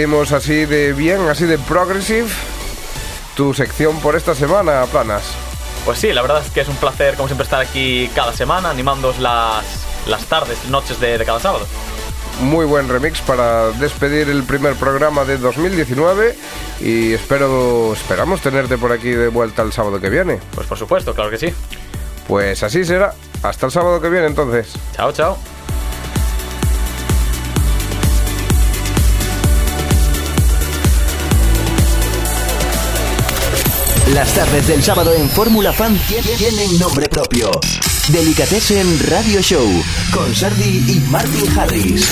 despedimos 0.00 0.32
así 0.32 0.64
de 0.64 0.94
bien, 0.94 1.28
así 1.28 1.44
de 1.44 1.58
progressive, 1.58 2.28
tu 3.36 3.52
sección 3.52 4.00
por 4.00 4.16
esta 4.16 4.34
semana, 4.34 4.86
Planas. 4.90 5.24
Pues 5.84 5.98
sí, 5.98 6.10
la 6.14 6.22
verdad 6.22 6.42
es 6.42 6.50
que 6.50 6.62
es 6.62 6.68
un 6.68 6.76
placer, 6.76 7.16
como 7.16 7.28
siempre, 7.28 7.44
estar 7.44 7.60
aquí 7.60 8.10
cada 8.14 8.32
semana 8.32 8.70
animándoos 8.70 9.18
las, 9.18 9.62
las 10.06 10.24
tardes, 10.24 10.64
noches 10.70 10.98
de, 11.00 11.18
de 11.18 11.24
cada 11.26 11.38
sábado. 11.38 11.66
Muy 12.40 12.64
buen 12.64 12.88
remix 12.88 13.20
para 13.20 13.72
despedir 13.72 14.30
el 14.30 14.42
primer 14.44 14.74
programa 14.76 15.26
de 15.26 15.36
2019 15.36 16.34
y 16.80 17.12
espero, 17.12 17.92
esperamos 17.92 18.40
tenerte 18.40 18.78
por 18.78 18.92
aquí 18.92 19.10
de 19.10 19.28
vuelta 19.28 19.60
el 19.60 19.72
sábado 19.72 20.00
que 20.00 20.08
viene. 20.08 20.38
Pues 20.54 20.66
por 20.66 20.78
supuesto, 20.78 21.14
claro 21.14 21.28
que 21.28 21.36
sí. 21.36 21.52
Pues 22.26 22.62
así 22.62 22.86
será. 22.86 23.12
Hasta 23.42 23.66
el 23.66 23.72
sábado 23.72 24.00
que 24.00 24.08
viene 24.08 24.28
entonces. 24.28 24.72
Chao, 24.96 25.12
chao. 25.12 25.36
Las 34.14 34.34
tardes 34.34 34.66
del 34.66 34.82
sábado 34.82 35.12
en 35.14 35.28
Fórmula 35.28 35.72
Fan 35.72 35.94
tie- 36.08 36.36
tienen 36.36 36.78
nombre 36.78 37.08
propio. 37.08 37.50
Delicatessen 38.08 38.86
Radio 39.08 39.40
Show 39.40 39.68
con 40.12 40.34
Sardi 40.34 40.84
y 40.92 41.00
Martin 41.10 41.58
Harris. 41.58 42.08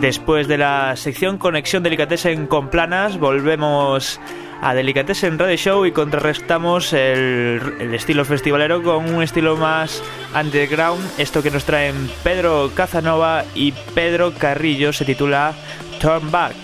Después 0.00 0.46
de 0.46 0.58
la 0.58 0.94
sección 0.96 1.38
Conexión 1.38 1.82
Delicatessen 1.82 2.46
con 2.46 2.68
Planas, 2.70 3.18
volvemos 3.18 4.20
a 4.60 4.74
Delicatessen 4.74 5.38
Radio 5.38 5.56
Show 5.56 5.86
y 5.86 5.92
contrarrestamos 5.92 6.92
el, 6.92 7.60
el 7.80 7.94
estilo 7.94 8.24
festivalero 8.24 8.82
con 8.82 9.12
un 9.12 9.22
estilo 9.22 9.56
más 9.56 10.02
underground. 10.38 11.00
Esto 11.18 11.42
que 11.42 11.50
nos 11.50 11.64
traen 11.64 12.10
Pedro 12.22 12.70
Cazanova 12.74 13.44
y 13.54 13.72
Pedro 13.94 14.32
Carrillo 14.34 14.92
se 14.92 15.04
titula 15.04 15.54
Turn 16.00 16.30
Back. 16.30 16.54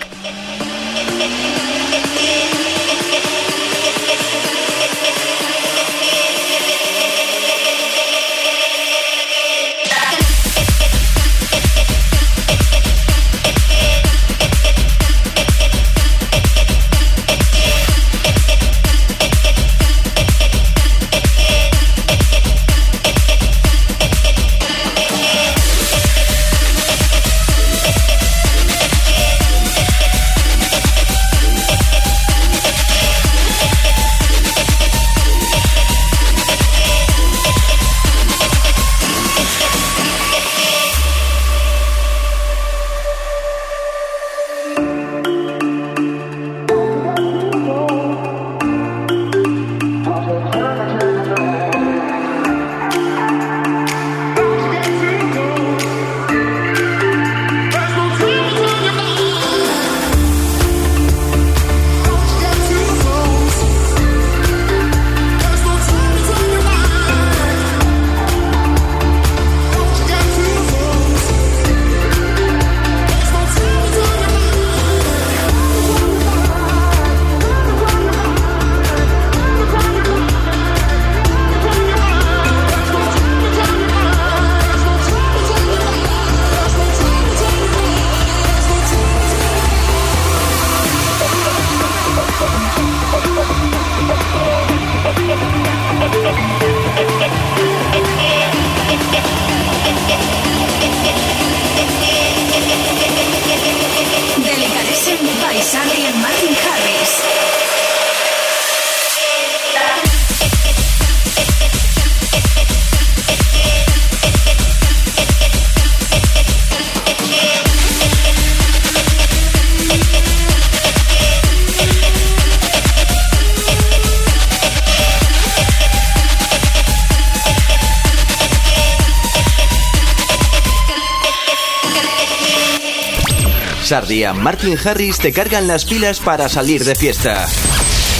Martin 134.44 134.76
Harris 134.76 135.16
te 135.16 135.32
cargan 135.32 135.66
las 135.66 135.86
pilas 135.86 136.20
para 136.20 136.50
salir 136.50 136.84
de 136.84 136.94
fiesta. 136.94 137.46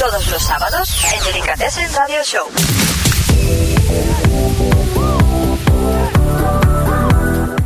Todos 0.00 0.30
los 0.30 0.42
sábados 0.42 0.88
en 1.14 1.22
Delicatessen 1.22 1.92
Radio 1.92 2.24
Show. 2.24 2.46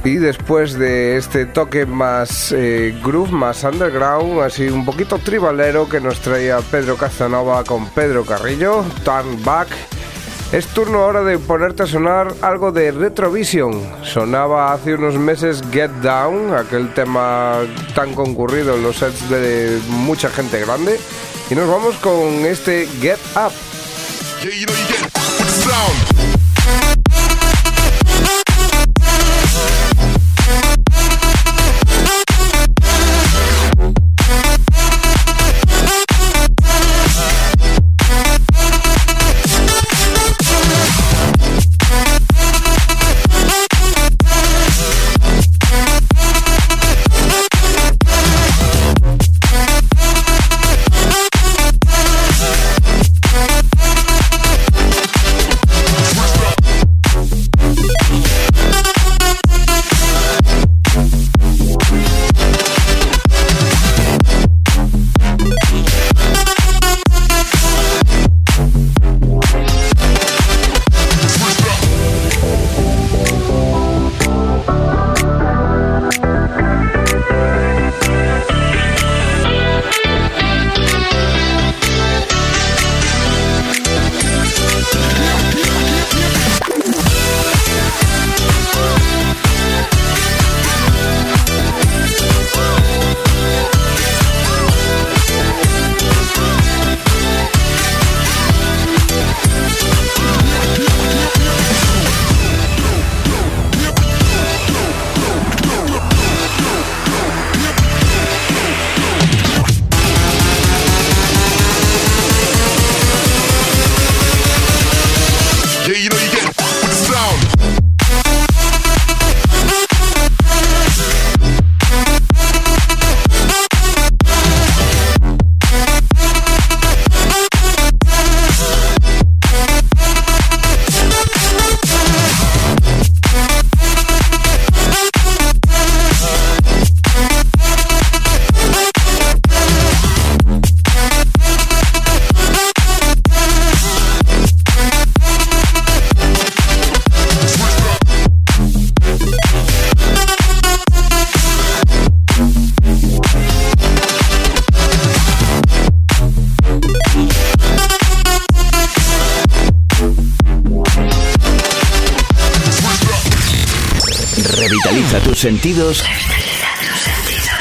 Y 0.02 0.16
después 0.16 0.76
de 0.76 1.16
este 1.18 1.46
toque 1.46 1.86
más 1.86 2.50
eh, 2.50 2.98
groove, 3.04 3.30
más 3.30 3.62
underground, 3.62 4.40
así 4.40 4.66
un 4.68 4.84
poquito 4.84 5.18
tribalero 5.18 5.88
que 5.88 6.00
nos 6.00 6.18
traía 6.18 6.59
Pedro 6.59 6.96
Casanova 6.96 7.62
con 7.62 7.88
Pedro 7.90 8.24
Carrillo, 8.24 8.84
Turn 9.04 9.44
Back, 9.44 9.68
es 10.53 10.66
turno 10.68 10.99
ahora 11.01 11.22
de 11.22 11.38
ponerte 11.38 11.82
a 11.82 11.86
sonar 11.86 12.34
algo 12.40 12.72
de 12.72 12.90
Retrovision. 12.90 13.80
Sonaba 14.05 14.72
hace 14.72 14.94
unos 14.94 15.16
meses 15.16 15.62
Get 15.72 15.90
Down, 16.03 16.55
aquel 16.55 16.92
tema 16.94 17.59
tan 17.94 18.14
concurrido 18.14 18.76
en 18.76 18.82
los 18.82 18.96
sets 18.96 19.28
de 19.28 19.78
mucha 19.88 20.30
gente 20.30 20.61
grande. 20.61 20.99
Y 21.51 21.55
nos 21.55 21.68
vamos 21.68 21.96
con 21.96 22.46
este 22.46 22.86
Get 23.01 23.18
Up. 23.36 23.53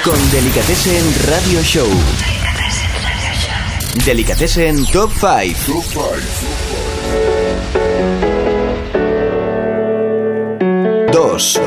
Con 0.03 0.32
Delicatessen 0.32 1.30
Radio 1.30 1.61
Show. 1.61 1.88
Delicatessen 4.03 4.84
Top 4.88 5.11
5. 5.11 5.84
Dos. 11.13 11.61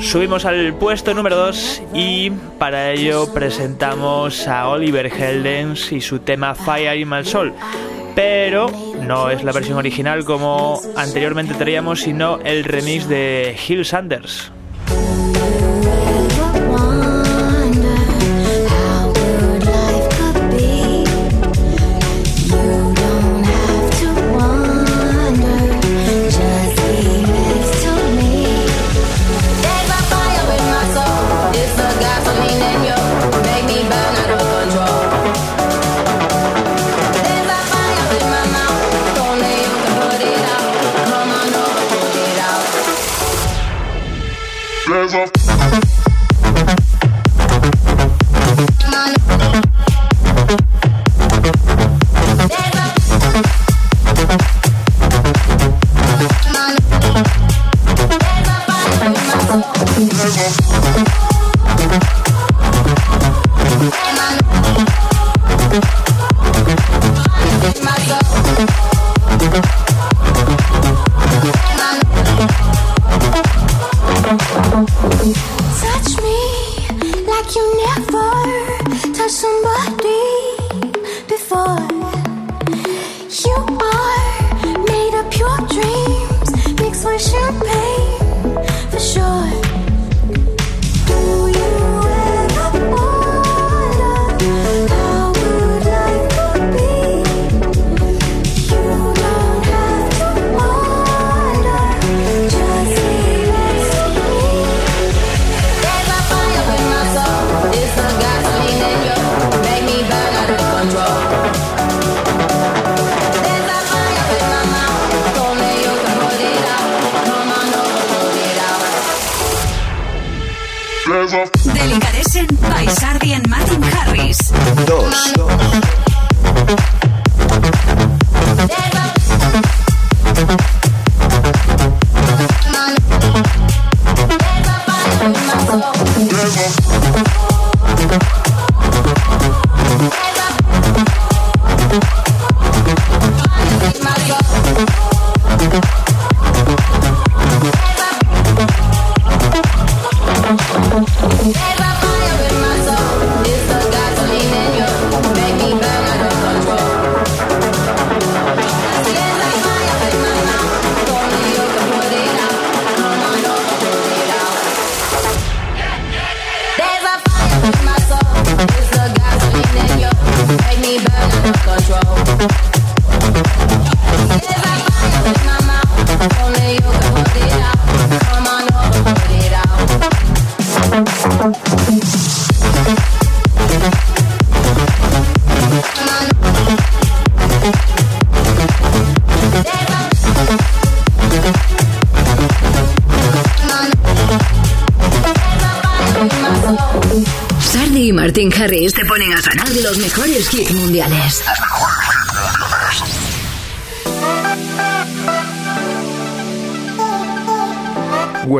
Subimos 0.00 0.44
al 0.44 0.74
puesto 0.74 1.14
número 1.14 1.36
2 1.36 1.82
y 1.94 2.30
para 2.58 2.90
ello 2.90 3.32
presentamos 3.32 4.46
a 4.46 4.68
Oliver 4.68 5.06
Heldens 5.06 5.92
y 5.92 6.02
su 6.02 6.18
tema 6.18 6.54
Fire 6.54 6.98
in 7.00 7.08
My 7.08 7.24
Soul. 7.24 7.54
Pero 8.14 8.70
no 9.02 9.30
es 9.30 9.42
la 9.42 9.52
versión 9.52 9.78
original 9.78 10.24
como 10.24 10.80
anteriormente 10.96 11.54
traíamos, 11.54 12.00
sino 12.00 12.38
el 12.40 12.64
remix 12.64 13.08
de 13.08 13.56
Hill 13.68 13.84
Sanders. 13.84 14.51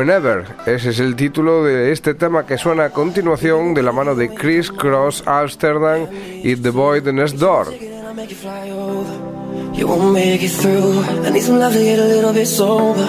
Whenever, 0.03 0.43
ese 0.65 0.89
es 0.89 0.99
el 0.99 1.15
título 1.15 1.63
de 1.63 1.93
este 1.93 2.13
tema 2.13 2.45
que 2.45 2.57
suena 2.57 2.83
a 2.83 2.89
continuación 2.89 3.73
de 3.73 3.81
la 3.81 3.93
mano 3.93 4.15
de 4.15 4.33
Chris 4.33 4.69
Cross 4.69 5.23
Amsterdam 5.25 6.07
y 6.43 6.57
The 6.57 6.71
Boy 6.71 6.99
the 6.99 7.13
Next 7.13 7.37
Door. 7.37 7.67
You 9.73 9.87
won't 9.87 10.11
make 10.11 10.43
it 10.43 10.51
through. 10.51 11.05
I 11.25 11.29
need 11.31 11.43
some 11.43 11.57
love 11.57 11.71
to 11.71 11.79
get 11.79 11.99
a 11.99 12.05
little 12.05 12.33
bit 12.33 12.47
sober. 12.47 13.07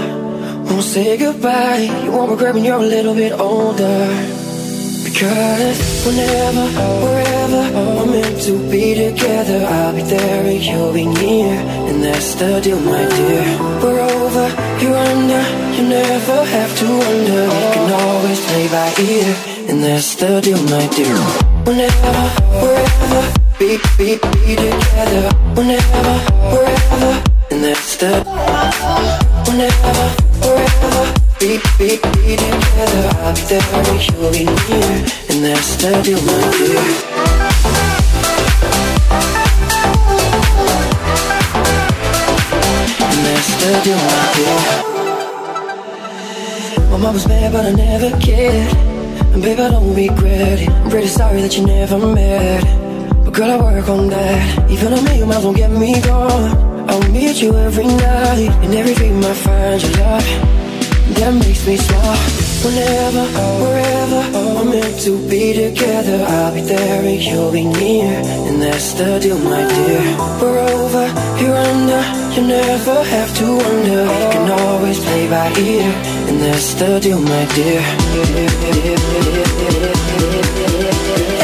Won't 0.71 0.85
say 0.85 1.17
goodbye. 1.19 1.91
You 2.05 2.13
won't 2.13 2.31
regret 2.31 2.55
when 2.55 2.63
you're 2.63 2.77
a 2.77 2.87
little 2.87 3.17
bit 3.17 3.33
older. 3.33 4.09
Because 5.03 6.07
whenever, 6.07 6.65
wherever 7.03 7.24
we're 7.51 8.07
meant 8.07 8.41
to 8.43 8.71
be 8.71 8.95
together, 8.95 9.67
I'll 9.67 9.95
be 9.95 10.03
there 10.03 10.47
and 10.47 10.63
you'll 10.63 10.93
be 10.93 11.07
near. 11.07 11.53
And 11.89 12.03
that's 12.03 12.35
the 12.35 12.61
deal, 12.61 12.81
my 12.81 13.05
dear. 13.09 13.45
We're 13.83 14.01
over, 14.01 14.47
you're 14.81 14.97
under. 14.97 15.43
You 15.77 15.89
never 15.89 16.45
have 16.45 16.79
to 16.79 16.87
wonder. 16.87 17.43
We 17.45 17.65
can 17.75 17.93
always 17.93 18.41
play 18.47 18.69
by 18.69 18.95
ear. 19.01 19.37
And 19.69 19.83
that's 19.83 20.15
the 20.15 20.41
deal, 20.41 20.63
my 20.65 20.87
dear. 20.97 21.17
Whenever, 21.67 22.15
wherever, 22.63 23.23
be, 23.59 23.79
be, 23.99 24.17
be 24.17 24.57
together. 24.57 25.29
Whenever, 25.55 26.15
wherever, 26.53 27.13
and 27.51 27.65
that's 27.65 27.97
the. 27.97 28.25
Whenever, 29.47 30.07
wherever, 30.45 31.05
be, 31.41 31.59
be, 31.79 31.97
be 31.97 32.37
together. 32.37 33.05
I'll 33.21 33.35
be 33.35 33.43
there 33.49 33.63
and 33.75 34.01
you'll 34.09 34.33
be 34.33 34.45
near. 34.45 34.95
And 35.31 35.45
that's 35.45 35.77
the 35.77 36.01
deal, 36.03 36.23
my 36.23 36.41
dear. 36.59 37.14
And 43.25 43.33
that's 43.37 43.49
the 43.57 43.71
deal, 43.85 43.97
my 43.97 44.33
dear. 44.37 44.61
My 46.91 46.99
mom 46.99 47.15
was 47.15 47.27
mad, 47.27 47.53
but 47.53 47.65
I 47.65 47.73
never 47.73 48.11
cared. 48.21 48.77
And 49.33 49.43
babe, 49.43 49.61
I 49.61 49.71
don't 49.71 49.95
regret 49.95 50.61
it. 50.61 50.69
I'm 50.69 50.91
pretty 50.91 51.09
sorry 51.09 51.41
that 51.41 51.57
you 51.57 51.65
never 51.65 51.99
met. 51.99 52.63
But 53.25 53.33
girl, 53.33 53.51
I 53.51 53.57
work 53.63 53.89
on 53.89 54.09
that. 54.09 54.71
Even 54.71 54.93
a 54.93 55.03
million 55.03 55.29
miles 55.29 55.45
won't 55.45 55.57
get 55.57 55.71
me 55.71 56.01
gone. 56.03 56.91
I'll 56.91 57.11
meet 57.11 57.41
you 57.41 57.57
every 57.57 57.87
night. 57.87 58.51
In 58.63 58.75
every 58.75 58.95
dream 58.95 59.25
I 59.25 59.33
find 59.33 59.83
your 59.83 59.93
love. 59.93 60.25
that 61.17 61.33
makes 61.35 61.67
me 61.67 61.77
smile. 61.79 62.44
Whenever, 62.65 63.27
wherever 63.63 64.21
we're 64.55 64.65
meant 64.65 64.99
to 65.01 65.13
be 65.29 65.53
together, 65.53 66.25
I'll 66.27 66.55
be 66.55 66.63
there 66.63 67.05
and 67.05 67.23
you'll 67.23 67.53
be 67.53 67.65
near, 67.65 68.07
and 68.49 68.63
that's 68.63 68.95
the 68.95 69.19
deal, 69.21 69.39
my 69.39 69.69
dear. 69.69 70.01
We're 70.41 70.61
over, 70.61 71.07
you're 71.41 71.55
under, 71.55 72.03
you 72.35 72.47
never 72.49 73.05
have 73.05 73.37
to 73.37 73.45
wonder. 73.45 74.05
You 74.05 74.29
can 74.33 74.51
always 74.51 74.99
play 74.99 75.29
by 75.29 75.53
ear, 75.59 75.93
and 76.29 76.41
that's 76.41 76.73
the 76.81 77.01
deal, 77.01 77.21
my 77.21 77.45
dear. 77.55 77.83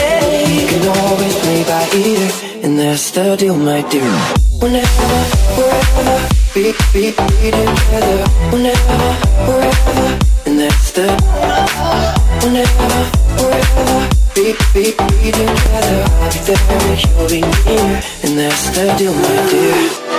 Hey, 0.01 0.49
you 0.57 0.67
can 0.73 0.89
always 0.89 1.37
play 1.45 1.63
by 1.65 1.85
ear, 2.01 2.31
and 2.65 2.79
that's 2.79 3.11
the 3.11 3.37
deal, 3.37 3.57
my 3.59 3.83
dear. 3.91 4.11
Whenever, 4.59 5.21
wherever, 5.59 6.29
be, 6.55 6.73
be, 6.95 7.13
be 7.13 7.51
together. 7.51 8.25
Whenever, 8.53 9.13
wherever, 9.45 10.30
that's 10.61 10.91
the. 10.93 11.07
Whenever, 12.43 13.03
wherever, 13.41 14.09
be, 14.35 14.53
be, 14.75 14.93
be 14.93 15.31
together. 15.33 16.05
I'll 16.21 16.33
be 16.33 16.41
there 16.45 16.61
and 16.71 17.01
you'll 17.05 17.29
be 17.29 17.41
near, 17.41 18.03
and 18.25 18.33
that's 18.39 18.69
the 18.77 18.95
deal, 18.99 19.15
my 19.15 19.49
dear. 19.49 20.11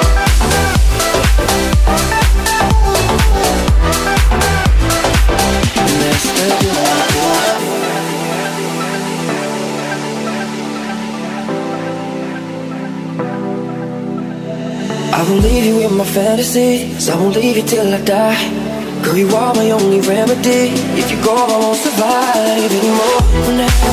I 15.13 15.23
will 15.29 15.37
leave 15.37 15.65
you 15.65 15.87
in 15.87 15.97
my 15.97 16.05
fantasies. 16.05 17.09
I 17.09 17.15
won't 17.15 17.35
leave 17.35 17.57
you 17.57 17.63
till 17.63 17.93
I 17.93 18.01
die. 18.01 18.60
Girl, 19.03 19.17
you 19.17 19.27
are 19.35 19.53
my 19.55 19.71
only 19.71 19.99
remedy. 20.01 20.77
If 20.93 21.09
you 21.09 21.17
go, 21.23 21.33
I 21.33 21.57
won't 21.57 21.77
survive 21.77 22.71
anymore. 22.71 23.21
Whenever, 23.47 23.89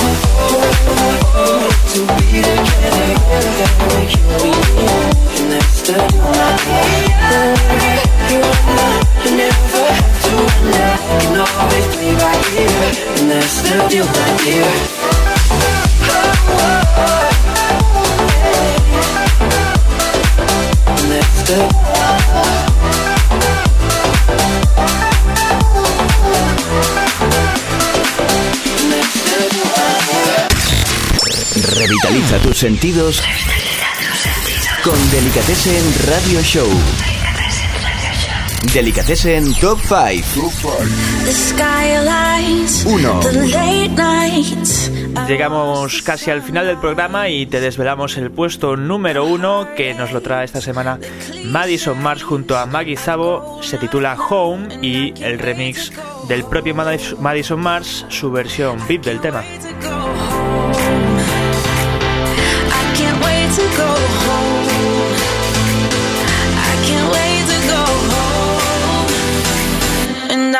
we're 0.53 0.69
meant 1.65 1.81
to 1.93 2.01
be 2.21 2.45
together. 2.45 3.17
Together, 3.41 4.05
you 4.05 4.21
and 4.29 5.09
and 5.41 5.49
that's 5.53 5.81
the 5.89 5.97
you're 8.29 8.45
under, 8.45 8.93
you 9.25 9.31
never 9.37 9.85
have 9.97 10.17
to 10.25 10.31
wonder. 10.45 10.93
You 11.09 11.25
can 11.25 11.41
always 11.41 11.89
be 11.97 12.09
right 12.13 12.45
here, 12.53 12.93
and 13.17 13.27
that's 13.31 13.57
the 13.65 13.77
deal, 13.89 14.05
my 14.05 14.29
dear. 14.45 14.69
And 21.01 21.09
that's 21.11 21.41
the 21.49 22.18
Revitaliza 32.19 32.49
tus 32.49 32.59
sentidos 32.59 33.23
con 34.83 35.11
Delicatessen 35.13 35.85
Radio 36.11 36.43
Show. 36.43 36.67
Delicatessen 38.75 39.55
Top 39.61 39.79
5. 39.79 40.51
The 41.25 41.33
skylines, 41.33 42.85
Uno. 42.87 43.21
the 43.21 43.33
late 43.47 43.89
nights. 43.91 44.91
Llegamos 45.29 46.03
casi 46.03 46.33
al 46.33 46.43
final 46.43 46.67
del 46.67 46.79
programa 46.79 47.29
y 47.29 47.47
te 47.47 47.61
desvelamos 47.61 48.17
el 48.17 48.33
puesto 48.33 48.77
número 48.77 49.25
uno 49.25 49.69
que 49.77 49.95
nos 49.95 50.11
lo 50.11 50.21
trae 50.21 50.45
esta 50.45 50.61
semana 50.61 50.99
Madison 51.45 52.03
Mars 52.03 52.25
junto 52.25 52.59
a 52.59 52.67
Maggie 52.67 52.97
Zabo. 52.97 53.61
Se 53.63 53.79
titula 53.79 54.17
Home 54.29 54.81
y 54.85 55.15
el 55.23 55.39
remix 55.39 55.93
del 56.27 56.43
propio 56.45 56.75
Madis- 56.75 57.17
Madison 57.21 57.61
Mars, 57.61 58.07
su 58.09 58.33
versión 58.33 58.85
VIP 58.89 59.05
del 59.05 59.21
tema. 59.21 59.45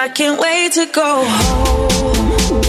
I 0.01 0.09
can't 0.09 0.41
wait 0.41 0.73
to 0.75 0.87
go 0.87 1.25
home. 1.27 2.68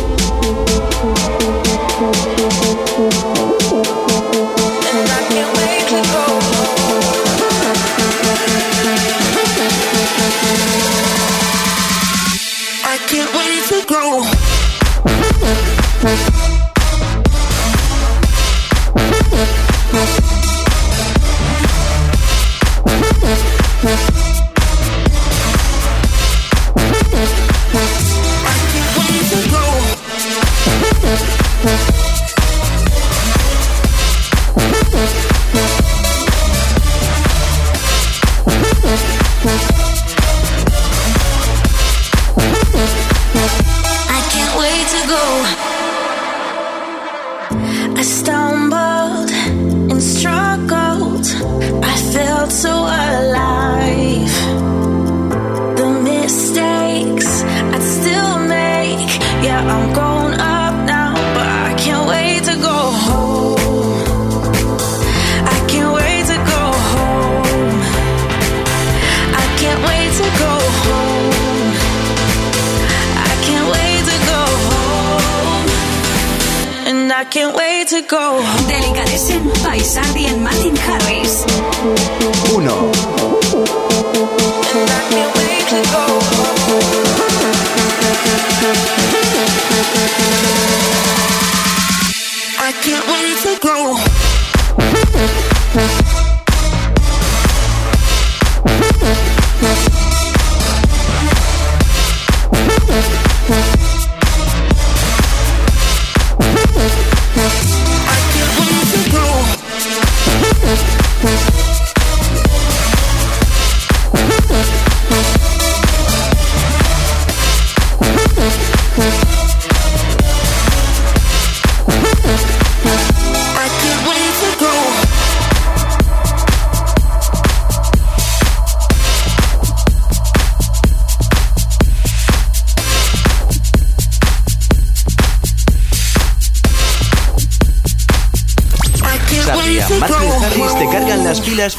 music 93.46 93.64
now. 93.64 94.29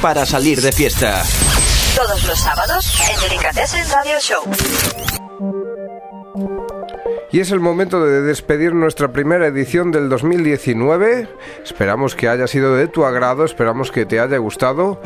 Para 0.01 0.25
salir 0.25 0.61
de 0.63 0.73
fiesta. 0.73 1.23
Todos 1.95 2.27
los 2.27 2.39
sábados 2.39 2.95
en 3.11 3.29
Delicatessen 3.29 3.85
Radio 3.91 4.19
Show. 4.21 4.43
Y 7.33 7.41
es 7.41 7.51
el 7.53 7.61
momento 7.61 8.05
de 8.05 8.23
despedir 8.23 8.75
nuestra 8.75 9.13
primera 9.13 9.47
edición 9.47 9.93
del 9.93 10.09
2019. 10.09 11.29
Esperamos 11.63 12.17
que 12.17 12.29
haya 12.29 12.47
sido 12.47 12.75
de 12.75 12.89
tu 12.89 13.05
agrado, 13.05 13.45
esperamos 13.45 13.93
que 13.93 14.07
te 14.07 14.21
haya 14.21 14.39
gustado. 14.39 15.01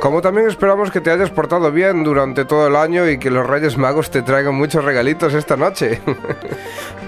Como 0.00 0.20
también 0.20 0.46
esperamos 0.46 0.90
que 0.90 1.00
te 1.00 1.10
hayas 1.10 1.30
portado 1.30 1.72
bien 1.72 2.04
durante 2.04 2.44
todo 2.44 2.66
el 2.66 2.76
año 2.76 3.08
y 3.08 3.18
que 3.18 3.30
los 3.30 3.46
Reyes 3.46 3.76
Magos 3.78 4.10
te 4.10 4.22
traigan 4.22 4.54
muchos 4.54 4.84
regalitos 4.84 5.34
esta 5.34 5.56
noche. 5.56 6.00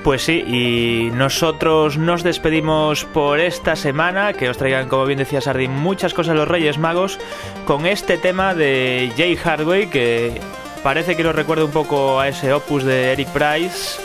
Pues 0.05 0.23
sí, 0.23 0.45
y 0.47 1.11
nosotros 1.15 1.99
nos 1.99 2.23
despedimos 2.23 3.05
por 3.05 3.41
esta 3.41 3.77
semana, 3.77 4.33
que 4.33 4.49
os 4.49 4.57
traigan, 4.57 4.89
como 4.89 5.05
bien 5.05 5.19
decía 5.19 5.41
Sardi, 5.41 5.69
muchas 5.69 6.15
cosas 6.15 6.35
los 6.35 6.49
Reyes 6.49 6.79
Magos, 6.79 7.19
con 7.67 7.85
este 7.85 8.17
tema 8.17 8.55
de 8.55 9.13
Jay 9.17 9.37
Hardway, 9.37 9.91
que 9.91 10.41
parece 10.83 11.15
que 11.17 11.25
nos 11.25 11.35
recuerda 11.35 11.65
un 11.65 11.73
poco 11.73 12.21
a 12.21 12.29
ese 12.29 12.53
opus 12.55 12.85
de 12.85 13.13
Eric 13.13 13.29
Price, 13.31 14.01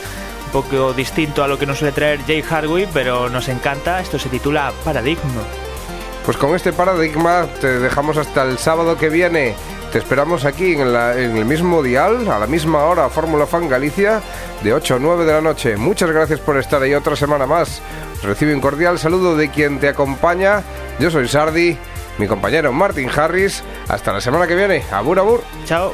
un 0.48 0.52
poco 0.52 0.94
distinto 0.94 1.44
a 1.44 1.48
lo 1.48 1.58
que 1.58 1.68
nos 1.68 1.78
suele 1.78 1.94
traer 1.94 2.20
Jay 2.26 2.42
Hardway, 2.42 2.88
pero 2.92 3.30
nos 3.30 3.48
encanta, 3.48 4.02
esto 4.02 4.20
se 4.20 4.28
titula 4.28 4.74
Paradigma. 4.84 5.44
Pues 6.26 6.38
con 6.38 6.56
este 6.56 6.72
paradigma 6.72 7.48
te 7.60 7.80
dejamos 7.80 8.18
hasta 8.18 8.44
el 8.44 8.58
sábado 8.58 8.98
que 8.98 9.10
viene. 9.10 9.56
Te 9.92 9.98
esperamos 9.98 10.46
aquí 10.46 10.74
en, 10.74 10.88
el 10.88 11.46
mismo 11.46 11.84
dial, 11.84 12.28
a 12.32 12.40
la 12.40 12.48
misma 12.48 12.86
hora, 12.86 13.10
Fórmula 13.10 13.46
Fan 13.46 13.68
Galicia, 13.68 14.22
de 14.64 14.74
8 14.74 14.96
a 14.96 15.00
9 15.00 15.26
de 15.26 15.34
la 15.34 15.42
noche. 15.42 15.76
Muchas 15.76 16.10
gracias 16.10 16.40
por 16.40 16.58
estar 16.58 16.82
ahí 16.82 16.94
otra 16.94 17.16
semana 17.16 17.46
más. 17.46 17.82
Recibe 18.24 18.56
un 18.56 18.62
cordial 18.62 18.98
saludo 18.98 19.36
de 19.36 19.50
quien 19.50 19.80
te 19.80 19.90
acompaña. 19.90 20.64
Yo 20.98 21.12
soy 21.12 21.28
Sardi, 21.28 21.78
mi 22.18 22.28
compañero 22.28 22.72
Martin 22.72 23.10
Harris. 23.16 23.62
Hasta 23.90 24.14
la 24.14 24.22
semana 24.22 24.48
que 24.48 24.56
viene. 24.56 24.84
Abur, 24.92 25.20
abur. 25.20 25.44
Chao. 25.66 25.94